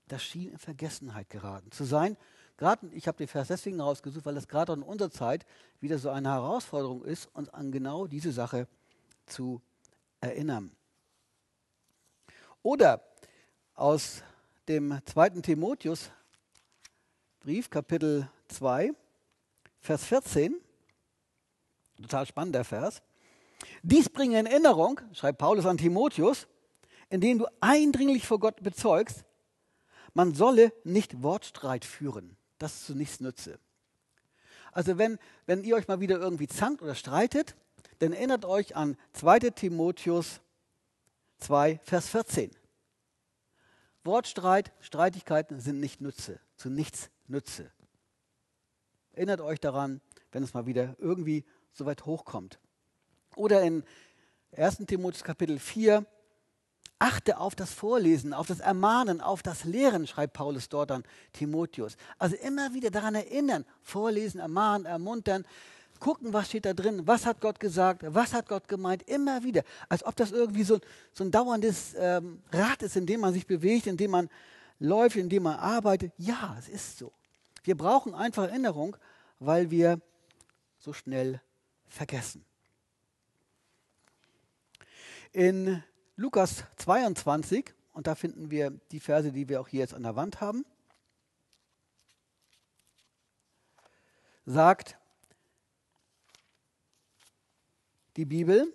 Das 0.09 0.23
schien 0.23 0.51
in 0.51 0.59
Vergessenheit 0.59 1.31
geraten 1.31 1.71
zu 1.71 1.85
sein. 1.85 2.16
Gerade, 2.57 2.88
ich 2.88 3.07
habe 3.07 3.18
den 3.18 3.29
Vers 3.29 3.49
deswegen 3.49 3.81
rausgesucht, 3.81 4.27
weil 4.27 4.35
das 4.35 4.49
gerade 4.49 4.73
in 4.73 4.83
unserer 4.83 5.11
Zeit 5.11 5.47
wieder 5.81 5.99
so 5.99 6.11
eine 6.11 6.31
Herausforderung 6.31 7.05
ist, 7.05 7.29
uns 7.35 7.49
an 7.51 7.71
genau 7.71 8.07
diese 8.07 8.33
Sache 8.33 8.66
zu 9.27 9.62
erinnern. 10.21 10.73
Oder 12.62 13.01
aus 13.75 14.23
dem 14.66 14.99
zweiten 15.05 15.42
Timotheus 15.42 16.11
Brief, 17.40 17.71
Kapitel 17.71 18.29
2, 18.48 18.92
Vers 19.80 20.04
14, 20.04 20.54
total 22.02 22.26
spannender 22.26 22.64
Vers. 22.64 23.02
Dies 23.82 24.08
bringe 24.08 24.38
in 24.38 24.46
Erinnerung, 24.46 25.00
schreibt 25.12 25.38
Paulus 25.38 25.66
an 25.66 25.78
Timotheus, 25.78 26.46
indem 27.11 27.38
du 27.38 27.46
eindringlich 27.61 28.26
vor 28.26 28.38
Gott 28.40 28.62
bezeugst, 28.62 29.24
man 30.14 30.34
solle 30.34 30.72
nicht 30.84 31.22
Wortstreit 31.22 31.84
führen, 31.84 32.37
das 32.58 32.84
zu 32.84 32.94
nichts 32.94 33.20
nütze. 33.20 33.58
Also 34.72 34.98
wenn, 34.98 35.18
wenn 35.46 35.64
ihr 35.64 35.76
euch 35.76 35.88
mal 35.88 36.00
wieder 36.00 36.18
irgendwie 36.18 36.48
zankt 36.48 36.82
oder 36.82 36.94
streitet, 36.94 37.56
dann 38.00 38.12
erinnert 38.12 38.44
euch 38.44 38.76
an 38.76 38.96
2 39.12 39.38
Timotheus 39.50 40.40
2, 41.38 41.80
Vers 41.82 42.08
14. 42.08 42.50
Wortstreit, 44.04 44.72
Streitigkeiten 44.80 45.61
sind 45.61 45.80
nicht 45.80 46.00
Nütze, 46.00 46.40
zu 46.56 46.70
nichts 46.70 47.11
Nütze. 47.26 47.70
Erinnert 49.18 49.40
euch 49.40 49.59
daran, 49.59 50.00
wenn 50.31 50.44
es 50.44 50.54
mal 50.54 50.66
wieder 50.66 50.94
irgendwie 51.00 51.44
so 51.72 51.87
weit 51.87 52.07
hochkommt. 52.07 52.61
Oder 53.35 53.62
in 53.62 53.83
1. 54.57 54.76
Timotheus 54.87 55.24
Kapitel 55.24 55.59
4, 55.59 56.07
achte 57.00 57.38
auf 57.38 57.57
das 57.57 57.72
Vorlesen, 57.72 58.33
auf 58.33 58.46
das 58.46 58.61
Ermahnen, 58.61 59.20
auf 59.20 59.42
das 59.42 59.64
Lehren, 59.64 60.07
schreibt 60.07 60.35
Paulus 60.35 60.68
dort 60.68 60.92
an 60.92 61.02
Timotheus. 61.33 61.96
Also 62.20 62.37
immer 62.37 62.72
wieder 62.74 62.92
daran 62.92 63.16
erinnern, 63.16 63.64
vorlesen, 63.83 64.38
ermahnen, 64.38 64.87
ermuntern, 64.87 65.44
gucken, 65.98 66.33
was 66.33 66.46
steht 66.46 66.64
da 66.64 66.72
drin, 66.72 67.04
was 67.09 67.26
hat 67.26 67.40
Gott 67.40 67.59
gesagt, 67.59 68.04
was 68.07 68.33
hat 68.33 68.48
Gott 68.48 68.68
gemeint, 68.68 69.02
immer 69.09 69.42
wieder. 69.42 69.64
Als 69.88 70.07
ob 70.07 70.14
das 70.14 70.31
irgendwie 70.31 70.62
so, 70.62 70.78
so 71.12 71.24
ein 71.24 71.33
dauerndes 71.33 71.96
ähm, 71.98 72.40
Rad 72.52 72.85
ist, 72.85 72.94
in 72.94 73.04
dem 73.04 73.18
man 73.18 73.35
sich 73.35 73.48
bewegt, 73.48 73.88
in 73.88 73.96
dem 73.96 74.12
man 74.12 74.31
läuft, 74.78 75.16
in 75.16 75.28
dem 75.28 75.42
man 75.42 75.57
arbeitet. 75.57 76.12
Ja, 76.18 76.54
es 76.57 76.68
ist 76.68 76.98
so. 76.98 77.12
Wir 77.68 77.76
brauchen 77.76 78.14
einfach 78.14 78.44
Erinnerung, 78.44 78.96
weil 79.38 79.70
wir 79.70 80.01
so 80.79 80.92
schnell 80.92 81.40
vergessen. 81.87 82.44
In 85.33 85.83
Lukas 86.16 86.64
22, 86.77 87.72
und 87.92 88.07
da 88.07 88.14
finden 88.14 88.51
wir 88.51 88.70
die 88.90 89.01
Verse, 89.01 89.33
die 89.33 89.48
wir 89.48 89.61
auch 89.61 89.68
hier 89.68 89.81
jetzt 89.81 89.94
an 89.94 90.03
der 90.03 90.16
Wand 90.16 90.40
haben, 90.40 90.64
sagt 94.46 94.96
die 98.16 98.24
Bibel, 98.24 98.72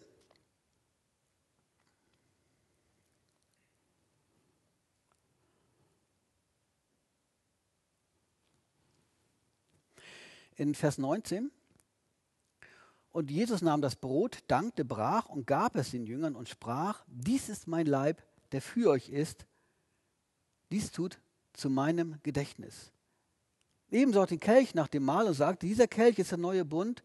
in 10.55 10.75
Vers 10.75 10.97
19. 10.97 11.51
Und 13.11 13.29
Jesus 13.29 13.61
nahm 13.61 13.81
das 13.81 13.95
Brot, 13.95 14.39
dankte, 14.47 14.83
brach 14.83 15.29
und 15.29 15.45
gab 15.45 15.75
es 15.75 15.91
den 15.91 16.07
Jüngern 16.07 16.35
und 16.35 16.49
sprach, 16.49 17.03
dies 17.07 17.47
ist 17.47 17.67
mein 17.67 17.85
Leib, 17.85 18.23
der 18.51 18.61
für 18.61 18.89
euch 18.89 19.09
ist. 19.09 19.45
Dies 20.71 20.91
tut 20.91 21.19
zu 21.53 21.69
meinem 21.69 22.17
Gedächtnis. 22.23 22.91
Ebenso 23.91 24.23
auch 24.23 24.27
den 24.27 24.39
Kelch 24.39 24.73
nach 24.73 24.87
dem 24.87 25.03
Mahl 25.03 25.27
und 25.27 25.35
sagte, 25.35 25.67
dieser 25.67 25.87
Kelch 25.87 26.17
ist 26.17 26.31
der 26.31 26.39
neue 26.39 26.65
Bund 26.65 27.03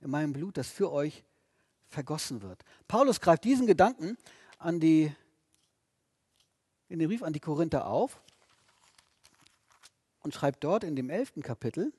in 0.00 0.10
meinem 0.10 0.32
Blut, 0.32 0.56
das 0.56 0.68
für 0.68 0.92
euch 0.92 1.24
vergossen 1.88 2.42
wird. 2.42 2.64
Paulus 2.86 3.20
greift 3.20 3.42
diesen 3.42 3.66
Gedanken 3.66 4.16
an 4.58 4.78
die, 4.78 5.12
in 6.88 7.00
den 7.00 7.08
Brief 7.08 7.24
an 7.24 7.32
die 7.32 7.40
Korinther 7.40 7.88
auf 7.88 8.22
und 10.20 10.32
schreibt 10.32 10.62
dort 10.62 10.84
in 10.84 10.94
dem 10.94 11.10
elften 11.10 11.42
Kapitel, 11.42 11.92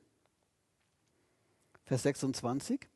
Vers 1.92 2.04
26, 2.04 2.88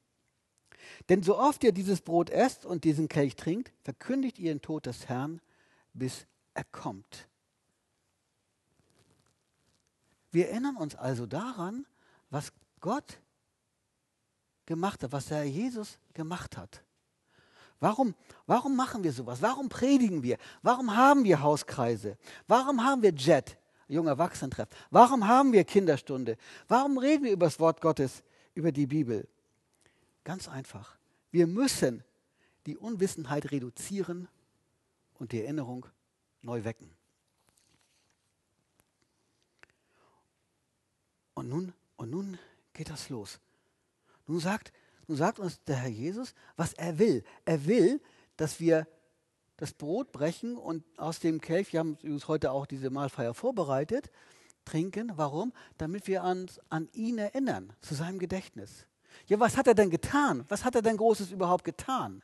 denn 1.10 1.22
so 1.22 1.38
oft 1.38 1.66
ihr 1.66 1.74
dieses 1.74 2.00
Brot 2.00 2.30
esst 2.30 2.66
und 2.66 2.86
diesen 2.86 3.10
Kelch 3.10 3.36
trinkt, 3.36 3.74
verkündigt 3.84 4.40
ihr 4.40 4.54
den 4.54 4.62
Tod 4.62 4.86
des 4.86 5.10
Herrn, 5.10 5.42
bis 5.94 6.26
er 6.54 6.64
kommt. 6.64 7.28
Wir 10.32 10.48
erinnern 10.48 10.78
uns 10.78 10.96
also 10.96 11.26
daran, 11.26 11.86
was 12.30 12.54
Gott 12.80 13.20
gemacht 14.66 15.04
hat, 15.04 15.12
was 15.12 15.26
der 15.26 15.40
Herr 15.40 15.44
Jesus 15.44 16.00
gemacht 16.14 16.56
hat. 16.56 16.82
Warum, 17.82 18.16
warum 18.48 18.78
machen 18.78 19.04
wir 19.04 19.12
sowas? 19.12 19.42
Warum 19.42 19.68
predigen 19.68 20.24
wir? 20.24 20.38
Warum 20.62 20.96
haben 20.96 21.26
wir 21.26 21.42
Hauskreise? 21.42 22.18
Warum 22.48 22.82
haben 22.82 23.02
wir 23.02 23.12
Jet, 23.12 23.58
junger 23.90 24.12
Erwachsenentreff? 24.12 24.70
Warum 24.90 25.28
haben 25.28 25.52
wir 25.52 25.66
Kinderstunde? 25.66 26.38
Warum 26.70 26.98
reden 26.98 27.26
wir 27.26 27.34
über 27.34 27.48
das 27.48 27.60
Wort 27.60 27.82
Gottes, 27.82 28.24
über 28.56 28.72
die 28.72 28.88
Bibel? 28.88 29.28
Ganz 30.24 30.50
einfach. 30.50 30.98
Wir 31.32 31.46
müssen 31.46 32.04
die 32.66 32.78
Unwissenheit 32.78 33.52
reduzieren 33.52 34.28
und 35.20 35.32
die 35.32 35.42
Erinnerung 35.42 35.86
neu 36.42 36.64
wecken. 36.64 36.90
Und 41.36 41.50
nun, 41.50 41.74
und 41.98 42.10
nun 42.10 42.40
geht 42.74 42.90
das 42.90 43.10
los. 43.10 43.40
Nun 44.26 44.40
sagt, 44.40 44.72
nun 45.08 45.18
sagt 45.18 45.38
uns 45.40 45.62
der 45.66 45.76
Herr 45.76 45.90
Jesus, 45.90 46.34
was 46.56 46.74
er 46.74 46.98
will. 46.98 47.24
Er 47.44 47.66
will, 47.66 48.02
dass 48.38 48.60
wir 48.60 48.88
das 49.58 49.74
Brot 49.74 50.12
brechen 50.12 50.58
und 50.58 50.84
aus 50.98 51.20
dem 51.20 51.40
Kelch, 51.40 51.72
wir 51.74 51.82
haben 51.82 51.98
uns 52.04 52.28
heute 52.28 52.52
auch 52.52 52.66
diese 52.66 52.90
Mahlfeier 52.90 53.34
vorbereitet, 53.34 54.12
trinken. 54.66 55.14
Warum? 55.16 55.54
Damit 55.78 56.08
wir 56.08 56.24
uns 56.24 56.60
an 56.70 56.90
ihn 56.94 57.18
erinnern, 57.18 57.74
zu 57.82 57.96
seinem 57.96 58.20
Gedächtnis. 58.20 58.86
Ja, 59.28 59.40
was 59.40 59.58
hat 59.58 59.68
er 59.68 59.76
denn 59.76 59.90
getan? 59.90 60.46
Was 60.50 60.66
hat 60.66 60.76
er 60.76 60.82
denn 60.82 60.98
Großes 60.98 61.32
überhaupt 61.32 61.64
getan? 61.64 62.22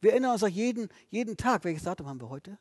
Wir 0.00 0.12
erinnern 0.12 0.32
uns 0.32 0.42
auch 0.42 0.48
jeden, 0.48 0.88
jeden 1.10 1.36
Tag. 1.36 1.64
Welches 1.64 1.82
Datum 1.84 2.06
haben 2.06 2.20
wir 2.20 2.30
heute? 2.30 2.58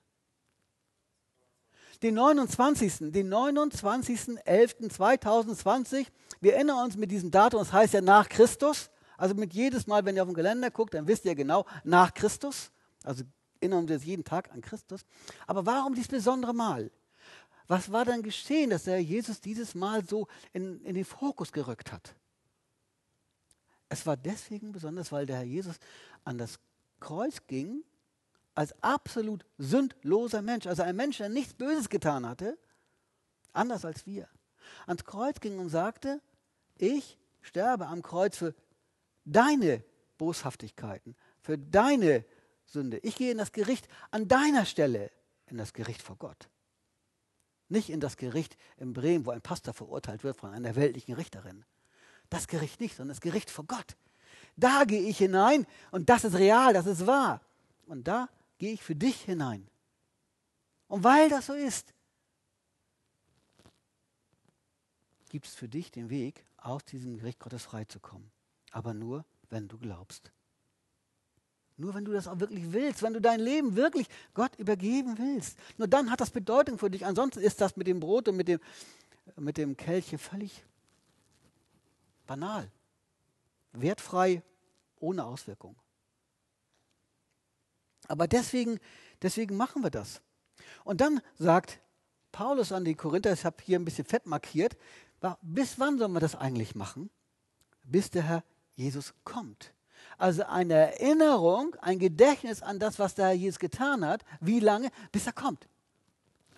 Den 2.01 2.15
29. 2.15 3.11
Den 3.11 3.33
29.11.2020. 3.33 6.07
Wir 6.41 6.55
erinnern 6.55 6.83
uns 6.85 6.97
mit 6.97 7.11
diesem 7.11 7.31
Datum, 7.31 7.59
das 7.59 7.73
heißt 7.73 7.93
ja 7.93 8.01
nach 8.01 8.29
Christus. 8.29 8.89
Also 9.17 9.35
mit 9.35 9.53
jedes 9.53 9.85
Mal, 9.85 10.05
wenn 10.05 10.15
ihr 10.15 10.23
auf 10.23 10.29
den 10.29 10.35
Kalender 10.35 10.71
guckt, 10.71 10.93
dann 10.93 11.05
wisst 11.07 11.25
ihr 11.25 11.35
genau, 11.35 11.65
nach 11.83 12.13
Christus. 12.13 12.71
Also 13.03 13.25
erinnern 13.59 13.85
wir 13.87 13.95
uns 13.95 14.05
jeden 14.05 14.23
Tag 14.23 14.49
an 14.51 14.61
Christus. 14.61 15.01
Aber 15.45 15.65
warum 15.65 15.93
dieses 15.93 16.07
besondere 16.07 16.53
Mal? 16.53 16.89
Was 17.69 17.91
war 17.91 18.03
dann 18.03 18.23
geschehen, 18.23 18.71
dass 18.71 18.85
der 18.85 18.99
Jesus 19.01 19.41
dieses 19.41 19.75
Mal 19.75 20.03
so 20.03 20.27
in, 20.53 20.83
in 20.85 20.95
den 20.95 21.05
Fokus 21.05 21.51
gerückt 21.51 21.91
hat? 21.91 22.15
Es 23.89 24.07
war 24.07 24.17
deswegen 24.17 24.71
besonders, 24.71 25.11
weil 25.11 25.27
der 25.27 25.37
Herr 25.37 25.43
Jesus 25.43 25.75
an 26.23 26.39
das 26.39 26.59
Kreuz 26.99 27.45
ging 27.45 27.83
als 28.55 28.73
absolut 28.81 29.45
sündloser 29.59 30.41
Mensch, 30.41 30.65
also 30.65 30.81
ein 30.81 30.95
Mensch, 30.95 31.17
der 31.17 31.29
nichts 31.29 31.53
Böses 31.53 31.89
getan 31.89 32.27
hatte, 32.27 32.57
anders 33.53 33.85
als 33.85 34.07
wir, 34.07 34.27
ans 34.87 35.05
Kreuz 35.05 35.39
ging 35.39 35.59
und 35.59 35.69
sagte, 35.69 36.21
ich 36.75 37.19
sterbe 37.41 37.85
am 37.85 38.01
Kreuz 38.01 38.35
für 38.35 38.55
deine 39.25 39.83
Boshaftigkeiten, 40.17 41.15
für 41.39 41.59
deine 41.59 42.25
Sünde. 42.65 42.97
Ich 43.03 43.15
gehe 43.15 43.31
in 43.31 43.37
das 43.37 43.51
Gericht 43.51 43.87
an 44.09 44.27
deiner 44.27 44.65
Stelle, 44.65 45.11
in 45.45 45.57
das 45.57 45.73
Gericht 45.73 46.01
vor 46.01 46.15
Gott. 46.15 46.49
Nicht 47.69 47.89
in 47.89 47.99
das 47.99 48.17
Gericht 48.17 48.57
in 48.77 48.93
Bremen, 48.93 49.25
wo 49.25 49.31
ein 49.31 49.41
Pastor 49.41 49.73
verurteilt 49.73 50.23
wird 50.23 50.37
von 50.37 50.51
einer 50.51 50.75
weltlichen 50.75 51.13
Richterin. 51.13 51.63
Das 52.29 52.47
Gericht 52.47 52.79
nicht, 52.79 52.95
sondern 52.95 53.15
das 53.15 53.21
Gericht 53.21 53.49
vor 53.49 53.65
Gott. 53.65 53.95
Da 54.55 54.83
gehe 54.83 55.01
ich 55.03 55.19
hinein 55.19 55.65
und 55.91 56.09
das 56.09 56.23
ist 56.23 56.35
real, 56.35 56.73
das 56.73 56.85
ist 56.85 57.07
wahr. 57.07 57.41
Und 57.85 58.07
da 58.07 58.27
gehe 58.57 58.73
ich 58.73 58.83
für 58.83 58.95
dich 58.95 59.21
hinein. 59.21 59.67
Und 60.87 61.03
weil 61.03 61.29
das 61.29 61.45
so 61.45 61.53
ist, 61.53 61.93
gibt 65.29 65.45
es 65.45 65.55
für 65.55 65.69
dich 65.69 65.91
den 65.91 66.09
Weg, 66.09 66.43
aus 66.57 66.83
diesem 66.83 67.17
Gericht 67.17 67.39
Gottes 67.39 67.63
freizukommen. 67.63 68.31
Aber 68.71 68.93
nur, 68.93 69.25
wenn 69.49 69.67
du 69.67 69.77
glaubst. 69.77 70.31
Nur 71.79 71.93
wenn 71.93 72.03
du 72.03 72.11
das 72.11 72.27
auch 72.27 72.41
wirklich 72.41 72.73
willst, 72.73 73.01
wenn 73.03 73.13
du 73.13 73.21
dein 73.21 73.39
Leben 73.39 73.77
wirklich 73.77 74.07
Gott 74.33 74.53
übergeben 74.57 75.17
willst. 75.17 75.57
Nur 75.77 75.87
dann 75.87 76.11
hat 76.11 76.19
das 76.19 76.29
Bedeutung 76.29 76.77
für 76.77 76.89
dich. 76.89 77.05
Ansonsten 77.05 77.39
ist 77.39 77.61
das 77.61 77.77
mit 77.77 77.87
dem 77.87 78.01
Brot 78.01 78.27
und 78.27 78.35
mit 78.35 78.49
dem, 78.49 78.59
mit 79.37 79.55
dem 79.57 79.77
Kelch 79.77 80.13
völlig 80.17 80.65
Banal. 82.27 82.69
Wertfrei, 83.71 84.43
ohne 84.99 85.23
Auswirkung. 85.23 85.77
Aber 88.09 88.27
deswegen, 88.27 88.79
deswegen 89.21 89.55
machen 89.55 89.81
wir 89.81 89.89
das. 89.89 90.21
Und 90.83 90.99
dann 90.99 91.21
sagt 91.37 91.79
Paulus 92.33 92.73
an 92.73 92.83
die 92.83 92.95
Korinther, 92.95 93.31
ich 93.31 93.45
habe 93.45 93.55
hier 93.63 93.79
ein 93.79 93.85
bisschen 93.85 94.05
fett 94.05 94.25
markiert, 94.25 94.75
bis 95.41 95.79
wann 95.79 95.97
sollen 95.97 96.11
wir 96.11 96.19
das 96.19 96.35
eigentlich 96.35 96.75
machen? 96.75 97.09
Bis 97.83 98.09
der 98.09 98.23
Herr 98.23 98.43
Jesus 98.75 99.13
kommt. 99.23 99.73
Also 100.19 100.43
eine 100.43 100.73
Erinnerung, 100.73 101.75
ein 101.81 101.97
Gedächtnis 101.97 102.61
an 102.61 102.77
das, 102.77 102.99
was 102.99 103.15
der 103.15 103.31
Jesus 103.31 103.57
getan 103.57 104.05
hat. 104.05 104.25
Wie 104.41 104.59
lange? 104.59 104.91
Bis 105.13 105.25
er 105.25 105.33
kommt. 105.33 105.69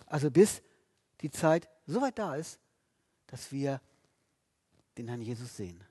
Also 0.06 0.32
bis 0.32 0.62
die 1.20 1.30
Zeit 1.30 1.68
so 1.86 2.00
weit 2.00 2.18
da 2.18 2.34
ist, 2.34 2.58
dass 3.28 3.52
wir 3.52 3.80
den 4.98 5.06
Herrn 5.06 5.22
Jesus 5.22 5.56
sehen. 5.56 5.82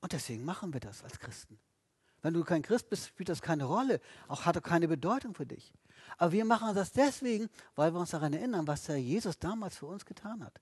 Und 0.00 0.12
deswegen 0.12 0.44
machen 0.44 0.72
wir 0.72 0.80
das 0.80 1.04
als 1.04 1.20
Christen. 1.20 1.60
Wenn 2.20 2.34
du 2.34 2.42
kein 2.42 2.62
Christ 2.62 2.90
bist, 2.90 3.06
spielt 3.06 3.28
das 3.28 3.40
keine 3.40 3.64
Rolle, 3.64 4.00
auch 4.26 4.46
hat 4.46 4.56
er 4.56 4.62
keine 4.62 4.88
Bedeutung 4.88 5.32
für 5.32 5.46
dich. 5.46 5.72
Aber 6.18 6.32
wir 6.32 6.44
machen 6.44 6.74
das 6.74 6.90
deswegen, 6.90 7.48
weil 7.76 7.94
wir 7.94 8.00
uns 8.00 8.10
daran 8.10 8.32
erinnern, 8.32 8.66
was 8.66 8.82
der 8.82 9.00
Jesus 9.00 9.38
damals 9.38 9.76
für 9.76 9.86
uns 9.86 10.04
getan 10.04 10.44
hat. 10.44 10.60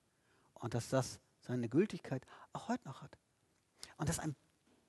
Und 0.53 0.75
dass 0.75 0.89
das 0.89 1.19
seine 1.39 1.69
Gültigkeit 1.69 2.23
auch 2.53 2.67
heute 2.67 2.87
noch 2.87 3.01
hat. 3.01 3.17
Und 4.01 4.09
das 4.09 4.17
ist 4.17 4.23
ein 4.23 4.35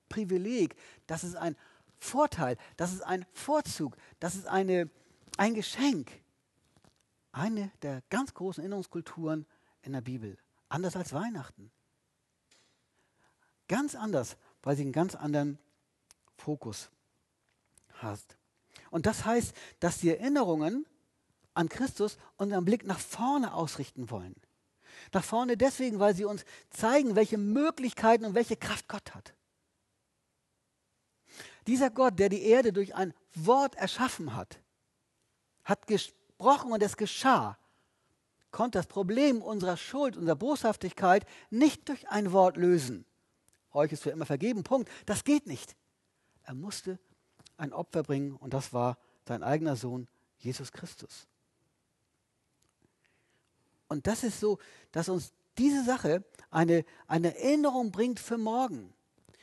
Privileg, 0.09 0.75
das 1.07 1.23
ist 1.23 1.37
ein 1.37 1.55
Vorteil, 1.99 2.57
das 2.79 2.95
ist 2.95 3.03
ein 3.03 3.27
Vorzug, 3.35 3.95
das 4.21 4.37
ist 4.37 4.47
eine, 4.47 4.89
ein 5.37 5.53
Geschenk. 5.53 6.11
Eine 7.31 7.71
der 7.83 8.03
ganz 8.09 8.33
großen 8.33 8.63
Erinnerungskulturen 8.63 9.45
in 9.83 9.93
der 9.93 10.01
Bibel. 10.01 10.39
Anders 10.71 10.97
als 10.97 11.13
Weihnachten. 11.13 11.71
Ganz 13.69 13.95
anders, 13.95 14.39
weil 14.63 14.77
sie 14.77 14.83
einen 14.83 14.93
ganz 14.93 15.15
anderen 15.15 15.59
Fokus 16.39 16.89
hast. 17.99 18.39
Und 18.91 19.05
das 19.05 19.27
heißt, 19.27 19.55
dass 19.79 19.99
die 19.99 20.09
Erinnerungen 20.09 20.87
an 21.53 21.69
Christus 21.69 22.17
unseren 22.39 22.65
Blick 22.65 22.87
nach 22.87 22.99
vorne 22.99 23.53
ausrichten 23.53 24.09
wollen. 24.09 24.35
Nach 25.13 25.25
vorne 25.25 25.57
deswegen, 25.57 25.99
weil 25.99 26.15
sie 26.15 26.25
uns 26.25 26.45
zeigen, 26.71 27.17
welche 27.17 27.39
Möglichkeiten 27.39 28.25
und 28.25 28.35
welche 28.35 28.57
Kraft 28.57 28.89
Gott 28.89 29.15
hat. 29.15 29.35
Dieser 31.67 31.91
Gott, 31.91 32.19
der 32.19 32.29
die 32.29 32.43
Erde 32.43 32.73
durch 32.73 32.95
ein 32.95 33.15
Wort 33.35 33.77
erschaffen 33.77 34.35
hat, 34.35 34.61
hat 35.65 35.87
gesprochen 35.87 36.73
und 36.73 36.83
es 36.83 36.97
geschah 36.97 37.57
konnte 38.53 38.79
das 38.79 38.87
Problem 38.87 39.43
unserer 39.43 39.77
Schuld, 39.77 40.17
unserer 40.17 40.37
Boshaftigkeit 40.37 41.27
nicht 41.51 41.89
durch 41.89 42.09
ein 42.09 42.31
Wort 42.33 42.57
lösen. 42.57 43.05
Euch 43.73 43.91
ist 43.91 44.03
für 44.03 44.11
immer 44.11 44.27
vergeben, 44.27 44.63
Punkt. 44.63 44.91
Das 45.07 45.25
geht 45.25 45.47
nicht. 45.47 45.75
Er 46.45 46.55
musste 46.55 47.01
ein 47.57 47.73
Opfer 47.73 48.03
bringen 48.03 48.37
und 48.37 48.55
das 48.55 48.73
war 48.73 48.99
sein 49.27 49.43
eigener 49.43 49.75
Sohn, 49.75 50.07
Jesus 50.39 50.71
Christus. 50.71 51.27
Und 53.93 54.07
das 54.07 54.25
ist 54.25 54.41
so, 54.41 54.59
dass 54.91 55.09
uns 55.09 55.33
diese 55.59 55.85
Sache 55.85 56.25
eine, 56.51 56.85
eine 57.07 57.37
Erinnerung 57.37 57.93
bringt 57.93 58.19
für 58.19 58.39
morgen. 58.39 58.95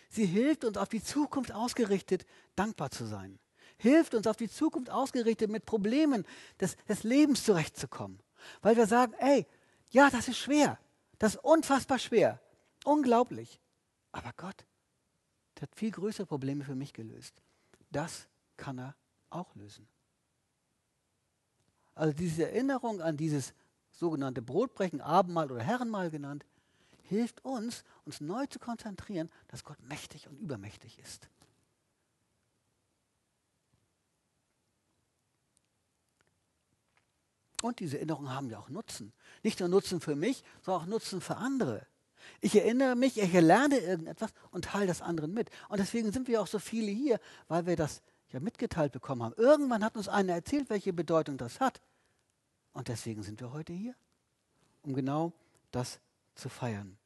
Sie 0.09 0.25
hilft 0.25 0.65
uns 0.65 0.75
auf 0.75 0.89
die 0.89 1.03
Zukunft 1.03 1.51
ausgerichtet, 1.51 2.25
dankbar 2.55 2.89
zu 2.89 3.05
sein. 3.05 3.39
Hilft 3.77 4.15
uns 4.15 4.25
auf 4.25 4.37
die 4.37 4.49
Zukunft 4.49 4.89
ausgerichtet, 4.89 5.51
mit 5.51 5.65
Problemen 5.65 6.25
des, 6.59 6.75
des 6.87 7.03
Lebens 7.03 7.45
zurechtzukommen. 7.45 8.19
Weil 8.61 8.75
wir 8.75 8.87
sagen, 8.87 9.13
ey, 9.19 9.45
ja, 9.91 10.09
das 10.09 10.27
ist 10.27 10.39
schwer. 10.39 10.79
Das 11.19 11.35
ist 11.35 11.43
unfassbar 11.43 11.99
schwer. 11.99 12.41
Unglaublich. 12.85 13.61
Aber 14.11 14.31
Gott, 14.35 14.65
der 15.55 15.63
hat 15.63 15.75
viel 15.75 15.91
größere 15.91 16.25
Probleme 16.25 16.63
für 16.65 16.75
mich 16.75 16.93
gelöst. 16.93 17.41
Das 17.91 18.27
kann 18.57 18.79
er 18.79 18.95
auch 19.29 19.53
lösen. 19.55 19.87
Also 21.93 22.13
diese 22.13 22.49
Erinnerung 22.49 23.01
an 23.01 23.15
dieses 23.15 23.53
sogenannte 23.99 24.41
Brotbrechen, 24.41 25.01
Abendmahl 25.01 25.51
oder 25.51 25.61
Herrenmahl 25.61 26.09
genannt, 26.09 26.45
hilft 27.03 27.43
uns, 27.43 27.83
uns 28.05 28.21
neu 28.21 28.45
zu 28.45 28.59
konzentrieren, 28.59 29.29
dass 29.49 29.63
Gott 29.63 29.81
mächtig 29.81 30.27
und 30.27 30.37
übermächtig 30.37 30.99
ist. 30.99 31.29
Und 37.61 37.81
diese 37.81 37.97
Erinnerungen 37.97 38.33
haben 38.33 38.49
ja 38.49 38.57
auch 38.57 38.69
Nutzen. 38.69 39.11
Nicht 39.43 39.59
nur 39.59 39.67
Nutzen 39.67 39.99
für 39.99 40.15
mich, 40.15 40.43
sondern 40.61 40.83
auch 40.83 40.87
Nutzen 40.87 41.19
für 41.19 41.35
andere. 41.35 41.85
Ich 42.39 42.55
erinnere 42.55 42.95
mich, 42.95 43.17
ich 43.17 43.33
lerne 43.33 43.79
irgendetwas 43.79 44.31
und 44.51 44.65
teile 44.65 44.87
das 44.87 45.01
anderen 45.01 45.33
mit. 45.33 45.49
Und 45.67 45.79
deswegen 45.79 46.13
sind 46.13 46.29
wir 46.29 46.41
auch 46.41 46.47
so 46.47 46.59
viele 46.59 46.91
hier, 46.91 47.19
weil 47.49 47.65
wir 47.65 47.75
das 47.75 48.01
ja 48.29 48.39
mitgeteilt 48.39 48.93
bekommen 48.93 49.23
haben. 49.23 49.33
Irgendwann 49.35 49.83
hat 49.83 49.97
uns 49.97 50.07
einer 50.07 50.33
erzählt, 50.33 50.69
welche 50.69 50.93
Bedeutung 50.93 51.37
das 51.37 51.59
hat. 51.59 51.81
Und 52.73 52.87
deswegen 52.87 53.23
sind 53.23 53.39
wir 53.39 53.51
heute 53.51 53.73
hier, 53.73 53.95
um 54.83 54.93
genau 54.93 55.33
das 55.71 55.99
zu 56.35 56.49
feiern. 56.49 56.97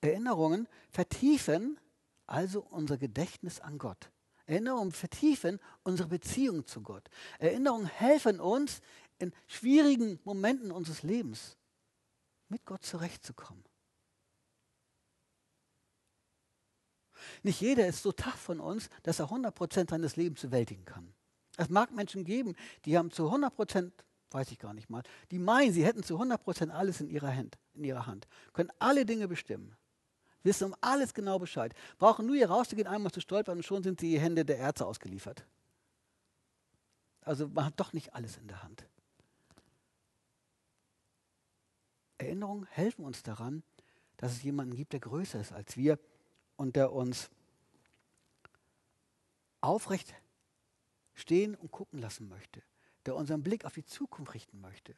Erinnerungen 0.00 0.68
vertiefen 0.90 1.78
also 2.26 2.60
unser 2.60 2.96
Gedächtnis 2.98 3.60
an 3.60 3.78
Gott. 3.78 4.10
Erinnerungen 4.46 4.92
vertiefen 4.92 5.58
unsere 5.82 6.08
Beziehung 6.08 6.66
zu 6.66 6.82
Gott. 6.82 7.08
Erinnerungen 7.38 7.86
helfen 7.86 8.40
uns 8.40 8.80
in 9.18 9.32
schwierigen 9.46 10.20
Momenten 10.24 10.70
unseres 10.70 11.02
Lebens 11.02 11.56
mit 12.48 12.64
Gott 12.66 12.84
zurechtzukommen. 12.84 13.64
Nicht 17.42 17.60
jeder 17.60 17.86
ist 17.86 18.02
so 18.02 18.12
tough 18.12 18.34
von 18.34 18.60
uns, 18.60 18.90
dass 19.02 19.18
er 19.18 19.30
100% 19.30 19.90
seines 19.90 20.16
Lebens 20.16 20.42
bewältigen 20.42 20.84
kann. 20.84 21.14
Es 21.56 21.68
mag 21.68 21.92
Menschen 21.92 22.24
geben, 22.24 22.54
die 22.84 22.98
haben 22.98 23.10
zu 23.10 23.32
100%, 23.32 23.92
weiß 24.30 24.50
ich 24.50 24.58
gar 24.58 24.74
nicht 24.74 24.90
mal, 24.90 25.02
die 25.30 25.38
meinen, 25.38 25.72
sie 25.72 25.84
hätten 25.84 26.02
zu 26.02 26.20
100% 26.20 26.70
alles 26.70 27.00
in 27.00 27.08
ihrer, 27.08 27.34
Hand, 27.34 27.58
in 27.74 27.84
ihrer 27.84 28.06
Hand, 28.06 28.26
können 28.52 28.70
alle 28.78 29.04
Dinge 29.06 29.28
bestimmen, 29.28 29.76
wissen 30.42 30.64
um 30.64 30.76
alles 30.80 31.14
genau 31.14 31.38
Bescheid, 31.38 31.74
brauchen 31.98 32.26
nur 32.26 32.36
hier 32.36 32.50
rauszugehen, 32.50 32.88
einmal 32.88 33.12
zu 33.12 33.20
stolpern 33.20 33.58
und 33.58 33.62
schon 33.62 33.82
sind 33.82 34.00
sie 34.00 34.10
die 34.10 34.20
Hände 34.20 34.44
der 34.44 34.58
Ärzte 34.58 34.86
ausgeliefert. 34.86 35.46
Also 37.20 37.48
man 37.48 37.66
hat 37.66 37.80
doch 37.80 37.92
nicht 37.92 38.14
alles 38.14 38.36
in 38.36 38.48
der 38.48 38.62
Hand. 38.62 38.84
Erinnerungen 42.18 42.66
helfen 42.66 43.04
uns 43.04 43.22
daran, 43.22 43.62
dass 44.16 44.32
es 44.32 44.42
jemanden 44.42 44.74
gibt, 44.74 44.92
der 44.92 45.00
größer 45.00 45.40
ist 45.40 45.52
als 45.52 45.76
wir 45.76 45.98
und 46.56 46.76
der 46.76 46.92
uns 46.92 47.30
aufrecht 49.60 50.14
stehen 51.14 51.54
und 51.54 51.70
gucken 51.70 52.00
lassen 52.00 52.28
möchte, 52.28 52.62
der 53.06 53.16
unseren 53.16 53.42
Blick 53.42 53.64
auf 53.64 53.74
die 53.74 53.84
Zukunft 53.84 54.34
richten 54.34 54.60
möchte. 54.60 54.94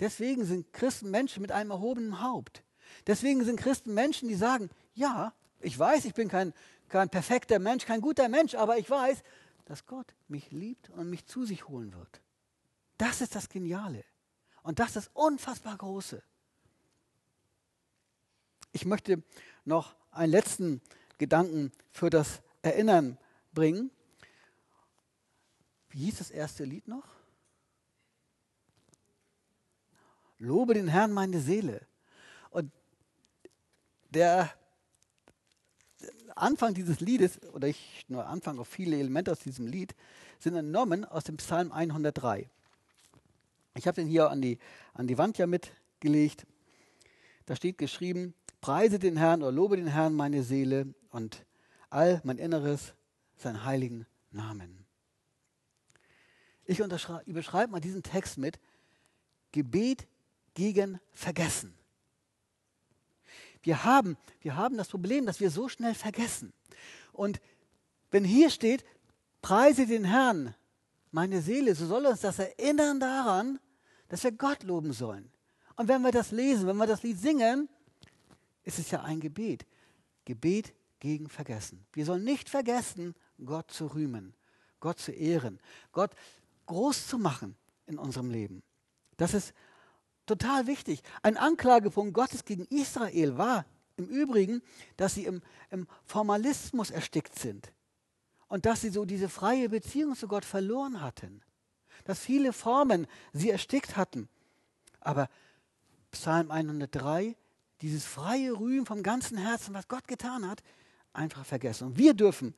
Deswegen 0.00 0.44
sind 0.44 0.72
Christen 0.72 1.10
Menschen 1.10 1.42
mit 1.42 1.52
einem 1.52 1.70
erhobenen 1.70 2.22
Haupt. 2.22 2.62
Deswegen 3.06 3.44
sind 3.44 3.58
Christen 3.58 3.94
Menschen, 3.94 4.28
die 4.28 4.34
sagen, 4.34 4.70
ja, 4.94 5.32
ich 5.60 5.78
weiß, 5.78 6.04
ich 6.04 6.14
bin 6.14 6.28
kein, 6.28 6.52
kein 6.88 7.08
perfekter 7.08 7.58
Mensch, 7.58 7.86
kein 7.86 8.00
guter 8.00 8.28
Mensch, 8.28 8.54
aber 8.54 8.78
ich 8.78 8.88
weiß, 8.88 9.22
dass 9.64 9.86
Gott 9.86 10.14
mich 10.28 10.50
liebt 10.50 10.90
und 10.90 11.10
mich 11.10 11.26
zu 11.26 11.44
sich 11.44 11.68
holen 11.68 11.94
wird. 11.94 12.20
Das 12.98 13.20
ist 13.20 13.34
das 13.34 13.48
Geniale. 13.48 14.04
Und 14.62 14.78
das 14.78 14.88
ist 14.88 14.96
das 14.96 15.10
unfassbar 15.12 15.76
Große. 15.76 16.22
Ich 18.72 18.84
möchte 18.84 19.22
noch 19.64 19.94
einen 20.10 20.32
letzten 20.32 20.80
Gedanken 21.18 21.72
für 21.90 22.10
das 22.10 22.42
Erinnern 22.62 23.18
bringen. 23.52 23.90
Wie 25.94 26.06
hieß 26.06 26.18
das 26.18 26.32
erste 26.32 26.64
Lied 26.64 26.88
noch? 26.88 27.04
Lobe 30.38 30.74
den 30.74 30.88
Herrn 30.88 31.12
meine 31.12 31.40
Seele. 31.40 31.86
Und 32.50 32.72
der 34.10 34.52
Anfang 36.34 36.74
dieses 36.74 36.98
Liedes, 36.98 37.40
oder 37.52 37.68
ich 37.68 38.04
nur 38.08 38.26
Anfang 38.26 38.58
auf 38.58 38.66
viele 38.66 38.98
Elemente 38.98 39.30
aus 39.30 39.38
diesem 39.38 39.68
Lied, 39.68 39.94
sind 40.40 40.56
entnommen 40.56 41.04
aus 41.04 41.22
dem 41.22 41.36
Psalm 41.36 41.70
103. 41.70 42.50
Ich 43.76 43.86
habe 43.86 43.94
den 43.94 44.08
hier 44.08 44.30
an 44.30 44.42
die, 44.42 44.58
an 44.94 45.06
die 45.06 45.16
Wand 45.16 45.38
ja 45.38 45.46
mitgelegt. 45.46 46.44
Da 47.46 47.54
steht 47.54 47.78
geschrieben, 47.78 48.34
preise 48.60 48.98
den 48.98 49.16
Herrn 49.16 49.42
oder 49.42 49.52
lobe 49.52 49.76
den 49.76 49.86
Herrn 49.86 50.14
meine 50.14 50.42
Seele 50.42 50.92
und 51.10 51.46
all 51.88 52.20
mein 52.24 52.38
Inneres 52.38 52.94
seinen 53.36 53.64
heiligen 53.64 54.06
Namen. 54.32 54.83
Ich 56.66 56.78
überschreibe 56.78 57.72
mal 57.72 57.80
diesen 57.80 58.02
Text 58.02 58.38
mit 58.38 58.58
Gebet 59.52 60.06
gegen 60.54 61.00
Vergessen. 61.12 61.74
Wir 63.62 63.84
haben, 63.84 64.16
wir 64.40 64.56
haben 64.56 64.76
das 64.76 64.88
Problem, 64.88 65.26
dass 65.26 65.40
wir 65.40 65.50
so 65.50 65.68
schnell 65.68 65.94
vergessen. 65.94 66.52
Und 67.12 67.40
wenn 68.10 68.24
hier 68.24 68.50
steht, 68.50 68.84
preise 69.42 69.86
den 69.86 70.04
Herrn, 70.04 70.54
meine 71.10 71.40
Seele, 71.40 71.74
so 71.74 71.86
soll 71.86 72.06
uns 72.06 72.20
das 72.20 72.38
erinnern 72.38 73.00
daran, 73.00 73.58
dass 74.08 74.24
wir 74.24 74.32
Gott 74.32 74.62
loben 74.62 74.92
sollen. 74.92 75.30
Und 75.76 75.88
wenn 75.88 76.02
wir 76.02 76.12
das 76.12 76.30
lesen, 76.30 76.66
wenn 76.66 76.76
wir 76.76 76.86
das 76.86 77.02
Lied 77.02 77.18
singen, 77.18 77.68
ist 78.62 78.78
es 78.78 78.90
ja 78.90 79.02
ein 79.02 79.20
Gebet. 79.20 79.66
Gebet 80.24 80.74
gegen 81.00 81.28
Vergessen. 81.28 81.84
Wir 81.92 82.04
sollen 82.04 82.24
nicht 82.24 82.48
vergessen, 82.48 83.14
Gott 83.44 83.70
zu 83.70 83.86
rühmen, 83.86 84.34
Gott 84.80 84.98
zu 84.98 85.12
ehren, 85.12 85.58
Gott 85.92 86.12
groß 86.66 87.06
zu 87.06 87.18
machen 87.18 87.56
in 87.86 87.98
unserem 87.98 88.30
Leben. 88.30 88.62
Das 89.16 89.34
ist 89.34 89.54
total 90.26 90.66
wichtig. 90.66 91.02
Ein 91.22 91.36
Anklagepunkt 91.36 92.14
Gottes 92.14 92.44
gegen 92.44 92.64
Israel 92.66 93.36
war 93.38 93.66
im 93.96 94.06
Übrigen, 94.06 94.62
dass 94.96 95.14
sie 95.14 95.24
im, 95.24 95.42
im 95.70 95.86
Formalismus 96.04 96.90
erstickt 96.90 97.38
sind 97.38 97.72
und 98.48 98.66
dass 98.66 98.80
sie 98.80 98.90
so 98.90 99.04
diese 99.04 99.28
freie 99.28 99.68
Beziehung 99.68 100.16
zu 100.16 100.28
Gott 100.28 100.44
verloren 100.44 101.00
hatten. 101.00 101.42
Dass 102.04 102.18
viele 102.18 102.52
Formen 102.52 103.06
sie 103.32 103.50
erstickt 103.50 103.96
hatten. 103.96 104.28
Aber 105.00 105.28
Psalm 106.10 106.50
103, 106.50 107.36
dieses 107.80 108.04
freie 108.04 108.52
Rühmen 108.52 108.86
vom 108.86 109.02
ganzen 109.02 109.38
Herzen, 109.38 109.74
was 109.74 109.88
Gott 109.88 110.06
getan 110.08 110.48
hat, 110.48 110.62
einfach 111.12 111.44
vergessen. 111.44 111.88
Und 111.88 111.98
wir 111.98 112.14
dürfen, 112.14 112.54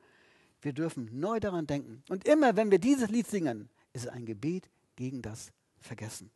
wir 0.61 0.73
dürfen 0.73 1.09
neu 1.19 1.39
daran 1.39 1.67
denken. 1.67 2.03
Und 2.09 2.27
immer, 2.27 2.55
wenn 2.55 2.71
wir 2.71 2.79
dieses 2.79 3.09
Lied 3.09 3.27
singen, 3.27 3.69
ist 3.93 4.05
es 4.05 4.07
ein 4.07 4.25
Gebet 4.25 4.69
gegen 4.95 5.21
das 5.21 5.51
Vergessen. 5.79 6.31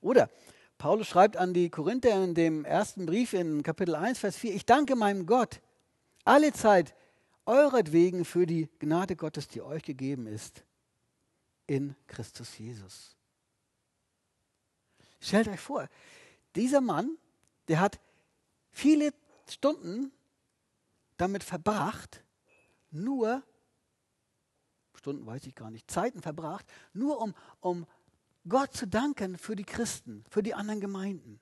Oder 0.00 0.30
Paulus 0.78 1.06
schreibt 1.08 1.36
an 1.36 1.54
die 1.54 1.70
Korinther 1.70 2.22
in 2.22 2.34
dem 2.34 2.64
ersten 2.64 3.06
Brief 3.06 3.32
in 3.32 3.62
Kapitel 3.62 3.94
1, 3.94 4.18
Vers 4.18 4.36
4, 4.36 4.54
ich 4.54 4.66
danke 4.66 4.94
meinem 4.94 5.26
Gott 5.26 5.60
alle 6.24 6.52
Zeit 6.52 6.94
euretwegen 7.46 8.24
für 8.24 8.46
die 8.46 8.68
Gnade 8.78 9.16
Gottes, 9.16 9.48
die 9.48 9.62
euch 9.62 9.82
gegeben 9.82 10.26
ist 10.26 10.64
in 11.66 11.94
Christus 12.06 12.58
Jesus. 12.58 13.16
Stellt 15.20 15.48
euch 15.48 15.60
vor, 15.60 15.88
dieser 16.54 16.80
Mann, 16.80 17.16
der 17.68 17.80
hat 17.80 18.00
viele 18.70 19.12
Stunden 19.48 20.12
damit 21.16 21.42
verbracht, 21.42 22.22
nur 22.90 23.42
Stunden 25.06 25.24
weiß 25.24 25.46
ich 25.46 25.54
gar 25.54 25.70
nicht, 25.70 25.88
Zeiten 25.88 26.20
verbracht, 26.20 26.66
nur 26.92 27.20
um, 27.20 27.32
um 27.60 27.86
Gott 28.48 28.74
zu 28.74 28.88
danken 28.88 29.38
für 29.38 29.54
die 29.54 29.62
Christen, 29.62 30.24
für 30.28 30.42
die 30.42 30.52
anderen 30.52 30.80
Gemeinden. 30.80 31.38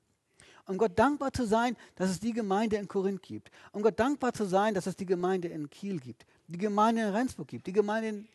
Um 0.67 0.77
Gott 0.77 0.99
dankbar 0.99 1.33
zu 1.33 1.47
sein, 1.47 1.75
dass 1.95 2.11
es 2.11 2.21
die 2.21 2.35
Gemeinde 2.35 2.77
in 2.77 2.89
Korinth 2.89 3.23
gibt. 3.23 3.51
Um 3.73 3.81
Gott 3.81 3.99
dankbar 3.99 4.35
zu 4.35 4.45
sein, 4.45 4.75
dass 4.75 4.87
es 4.87 4.97
die 4.97 5.07
Gemeinde 5.07 5.49
in 5.49 5.71
Kiel 5.71 5.99
gibt. 5.99 6.27
Die 6.47 6.59
Gemeinde 6.59 7.03
in 7.03 7.09
Rendsburg 7.09 7.49
gibt. 7.49 7.67
Die 7.67 7.73
Gemeinde 7.73 8.09
in 8.09 8.29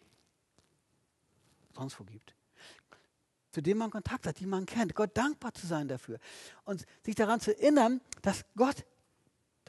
sonst 1.75 1.99
wo 1.99 2.03
gibt. 2.05 2.33
Zu 3.51 3.61
denen 3.61 3.77
man 3.77 3.91
Kontakt 3.91 4.25
hat, 4.25 4.39
die 4.39 4.47
man 4.47 4.65
kennt. 4.65 4.95
Gott 4.95 5.15
dankbar 5.15 5.53
zu 5.53 5.67
sein 5.67 5.87
dafür. 5.87 6.17
Und 6.65 6.87
sich 7.03 7.13
daran 7.13 7.39
zu 7.39 7.55
erinnern, 7.55 8.01
dass 8.23 8.45
Gott 8.55 8.83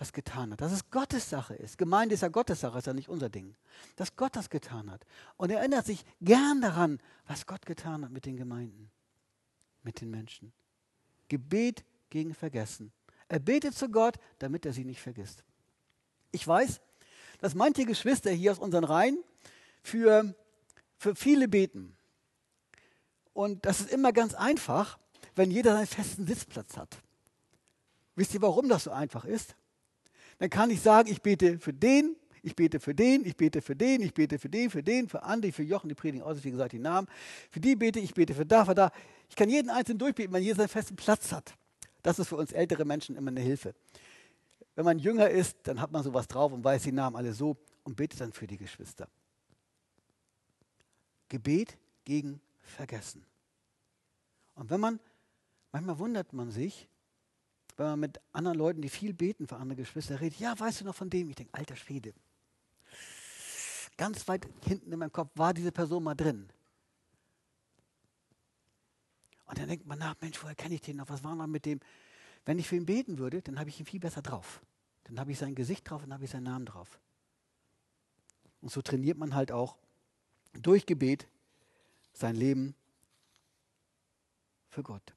das 0.01 0.15
getan 0.15 0.51
hat, 0.51 0.63
dass 0.63 0.73
es 0.73 0.91
Gottes 0.91 1.29
Sache 1.29 1.55
ist. 1.55 1.77
Gemeinde 1.77 2.15
ist 2.15 2.23
ja 2.23 2.29
Gottes 2.29 2.61
Sache, 2.61 2.79
ist 2.79 2.87
ja 2.87 2.95
nicht 2.95 3.11
unser 3.11 3.29
Ding. 3.29 3.55
Dass 3.97 4.17
Gott 4.17 4.35
das 4.35 4.49
getan 4.49 4.91
hat. 4.91 5.05
Und 5.37 5.51
er 5.51 5.59
erinnert 5.59 5.85
sich 5.85 6.07
gern 6.23 6.63
daran, 6.63 7.01
was 7.27 7.45
Gott 7.45 7.67
getan 7.67 8.03
hat 8.03 8.11
mit 8.11 8.25
den 8.25 8.39
Gemeinden. 8.39 8.91
mit 9.83 10.01
den 10.01 10.11
Menschen. 10.11 10.53
Gebet 11.29 11.85
gegen 12.09 12.35
Vergessen. 12.35 12.93
Er 13.29 13.41
betet 13.41 13.75
zu 13.75 13.91
Gott, 13.91 14.17
damit 14.39 14.65
er 14.65 14.73
sie 14.73 14.85
nicht 14.85 15.01
vergisst. 15.01 15.45
Ich 16.33 16.47
weiß, 16.47 16.81
dass 17.39 17.55
manche 17.55 17.85
Geschwister 17.85 18.31
hier 18.31 18.53
aus 18.53 18.59
unseren 18.59 18.85
Reihen 18.85 19.23
für, 19.83 20.35
für 20.97 21.15
viele 21.15 21.47
beten. 21.47 21.97
Und 23.35 23.67
das 23.67 23.81
ist 23.81 23.91
immer 23.91 24.13
ganz 24.13 24.33
einfach, 24.35 24.99
wenn 25.35 25.51
jeder 25.51 25.75
seinen 25.75 25.87
festen 25.87 26.27
Sitzplatz 26.27 26.77
hat. 26.79 26.99
Wisst 28.17 28.35
ihr, 28.35 28.43
warum 28.43 28.69
das 28.69 28.85
so 28.85 28.91
einfach 28.91 29.25
ist? 29.25 29.57
Dann 30.41 30.49
kann 30.49 30.71
ich 30.71 30.81
sagen, 30.81 31.11
ich 31.11 31.21
bete 31.21 31.59
für 31.59 31.75
den, 31.75 32.17
ich 32.43 32.57
bete 32.57 32.81
für 32.81 32.95
den, 32.95 33.27
ich 33.27 33.37
bete 33.37 33.61
für 33.61 33.77
den, 33.77 34.01
ich 34.01 34.15
bete 34.15 34.39
für 34.39 34.49
den, 34.49 34.71
für 34.71 34.83
den, 34.83 35.07
für 35.07 35.23
Andi, 35.23 35.53
für 35.53 35.63
Jochen, 35.63 35.91
die 35.91 35.95
predigen 35.95 36.23
aus, 36.23 36.43
wie 36.43 36.51
gesagt, 36.51 36.73
die 36.73 36.79
Namen. 36.79 37.09
Für 37.51 37.61
die 37.61 37.77
bete 37.77 38.01
ich, 38.01 38.15
bete 38.15 38.35
für 38.35 38.47
da, 38.47 38.65
für 38.65 38.75
da. 38.75 38.91
Ich 39.29 39.37
kann 39.37 39.51
jeden 39.51 39.69
einzelnen 39.69 39.99
durchbeten, 39.99 40.33
wenn 40.33 40.43
jeder 40.43 40.57
seinen 40.57 40.69
festen 40.69 40.97
Platz 40.97 41.31
hat. 41.31 41.55
Das 42.03 42.19
ist 42.19 42.29
für 42.29 42.37
uns 42.37 42.53
ältere 42.53 42.87
Menschen 42.87 43.17
immer 43.17 43.31
eine 43.31 43.43
Hilfe. 43.43 43.75
Wenn 44.75 44.87
man 44.87 44.99
jünger 44.99 45.29
ist, 45.29 45.59
dann 45.65 45.79
hat 45.79 45.93
man 45.93 46.03
sowas 46.03 46.27
drauf 46.27 46.53
und 46.53 46.65
weiß 46.65 46.85
die 46.85 46.93
Namen 46.93 47.17
alle 47.17 47.35
so 47.35 47.59
und 47.85 47.97
betet 47.97 48.23
dann 48.23 48.33
für 48.33 48.47
die 48.47 48.57
Geschwister. 48.57 49.09
Gebet 51.29 51.77
gegen 52.07 52.41
Vergessen. 52.63 53.27
Und 54.55 54.71
wenn 54.71 54.81
man, 54.81 55.01
manchmal 55.71 55.99
wundert 55.99 56.33
man 56.33 56.51
sich, 56.51 56.89
wenn 57.81 57.87
man 57.87 58.01
mit 58.01 58.21
anderen 58.35 58.59
Leuten, 58.59 58.83
die 58.83 58.91
viel 58.91 59.15
beten 59.15 59.47
für 59.47 59.57
andere 59.57 59.77
Geschwister, 59.77 60.21
redet, 60.21 60.39
ja, 60.39 60.59
weißt 60.59 60.83
du 60.83 60.85
noch 60.85 60.95
von 60.95 61.09
dem? 61.09 61.31
Ich 61.31 61.37
denke, 61.37 61.55
alter 61.55 61.77
Schwede. 61.77 62.13
Ganz 63.97 64.29
weit 64.29 64.47
hinten 64.67 64.93
in 64.93 64.99
meinem 64.99 65.13
Kopf 65.13 65.31
war 65.35 65.55
diese 65.55 65.73
Person 65.73 66.05
mal 66.05 66.15
drin. 66.15 66.51
Und 69.47 69.59
dann 69.59 69.67
denkt 69.67 69.87
man 69.87 69.99
nach, 69.99 70.15
Mensch, 70.21 70.43
woher 70.43 70.55
kenne 70.55 70.75
ich 70.75 70.83
den 70.83 70.99
noch? 70.99 71.09
Was 71.09 71.25
war 71.25 71.35
noch 71.35 71.47
mit 71.47 71.65
dem? 71.65 71.81
Wenn 72.45 72.59
ich 72.59 72.69
für 72.69 72.77
ihn 72.77 72.85
beten 72.85 73.17
würde, 73.17 73.41
dann 73.41 73.59
habe 73.59 73.71
ich 73.71 73.81
ihn 73.81 73.87
viel 73.87 73.99
besser 73.99 74.21
drauf. 74.21 74.61
Dann 75.05 75.19
habe 75.19 75.33
ich 75.33 75.39
sein 75.39 75.55
Gesicht 75.55 75.89
drauf 75.89 76.05
und 76.05 76.13
habe 76.13 76.25
ich 76.25 76.31
seinen 76.31 76.45
Namen 76.45 76.67
drauf. 76.67 77.01
Und 78.61 78.71
so 78.71 78.83
trainiert 78.83 79.17
man 79.17 79.35
halt 79.35 79.53
auch 79.53 79.79
durch 80.53 80.85
Gebet 80.85 81.27
sein 82.13 82.37
Leben 82.37 82.75
für 84.69 84.83
Gott. 84.83 85.15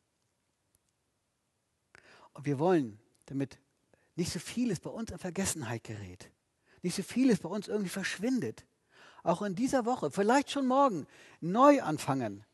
Und 2.34 2.46
wir 2.46 2.60
wollen, 2.60 3.00
damit 3.26 3.60
nicht 4.16 4.32
so 4.32 4.40
vieles 4.40 4.80
bei 4.80 4.90
uns 4.90 5.12
in 5.12 5.18
Vergessenheit 5.18 5.84
gerät, 5.84 6.32
nicht 6.82 6.96
so 6.96 7.04
vieles 7.04 7.40
bei 7.40 7.50
uns 7.50 7.68
irgendwie 7.68 7.90
verschwindet, 7.90 8.66
auch 9.24 9.42
in 9.42 9.56
dieser 9.56 9.86
Woche, 9.86 10.12
vielleicht 10.12 10.52
schon 10.52 10.68
morgen, 10.68 11.08
neu 11.40 11.82
anfangen, 11.82 12.46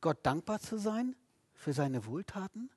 Gott 0.00 0.18
dankbar 0.22 0.60
zu 0.60 0.78
sein 0.78 1.16
für 1.54 1.72
seine 1.72 2.04
Wohltaten? 2.04 2.70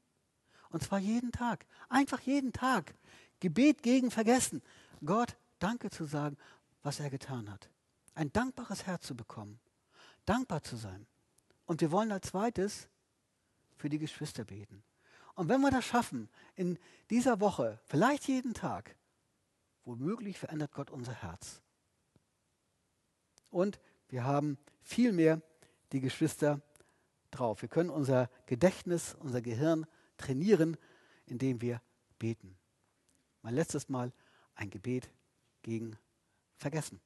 Und 0.69 0.81
zwar 0.81 0.99
jeden 0.99 1.31
Tag. 1.31 1.65
Einfach 1.89 2.21
jeden 2.21 2.53
Tag. 2.53 2.93
Gebet 3.41 3.83
gegen 3.83 4.11
Vergessen. 4.11 4.61
Gott 5.03 5.35
Danke 5.59 5.89
zu 5.89 6.05
sagen, 6.05 6.37
was 6.83 6.99
er 6.99 7.09
getan 7.09 7.51
hat. 7.51 7.69
Ein 8.15 8.31
dankbares 8.31 8.85
Herz 8.85 9.05
zu 9.05 9.15
bekommen. 9.15 9.59
Dankbar 10.25 10.63
zu 10.63 10.75
sein. 10.75 11.05
Und 11.65 11.81
wir 11.81 11.91
wollen 11.91 12.11
als 12.11 12.27
zweites 12.27 12.87
für 13.75 13.89
die 13.89 13.99
Geschwister 13.99 14.45
beten. 14.45 14.83
Und 15.37 15.49
wenn 15.49 15.61
wir 15.61 15.69
das 15.69 15.85
schaffen, 15.85 16.29
in 16.55 16.79
dieser 17.11 17.39
Woche, 17.39 17.79
vielleicht 17.85 18.27
jeden 18.27 18.55
Tag, 18.55 18.95
womöglich 19.85 20.39
verändert 20.39 20.71
Gott 20.71 20.89
unser 20.89 21.13
Herz. 21.13 21.61
Und 23.51 23.79
wir 24.09 24.23
haben 24.23 24.57
viel 24.81 25.11
mehr 25.11 25.43
die 25.91 25.99
Geschwister 25.99 26.59
drauf. 27.29 27.61
Wir 27.61 27.69
können 27.69 27.91
unser 27.91 28.31
Gedächtnis, 28.47 29.13
unser 29.13 29.43
Gehirn 29.43 29.85
trainieren, 30.17 30.75
indem 31.27 31.61
wir 31.61 31.83
beten. 32.17 32.57
Mein 33.43 33.53
letztes 33.53 33.89
Mal 33.89 34.11
ein 34.55 34.71
Gebet 34.71 35.11
gegen 35.61 35.99
Vergessen. 36.55 36.99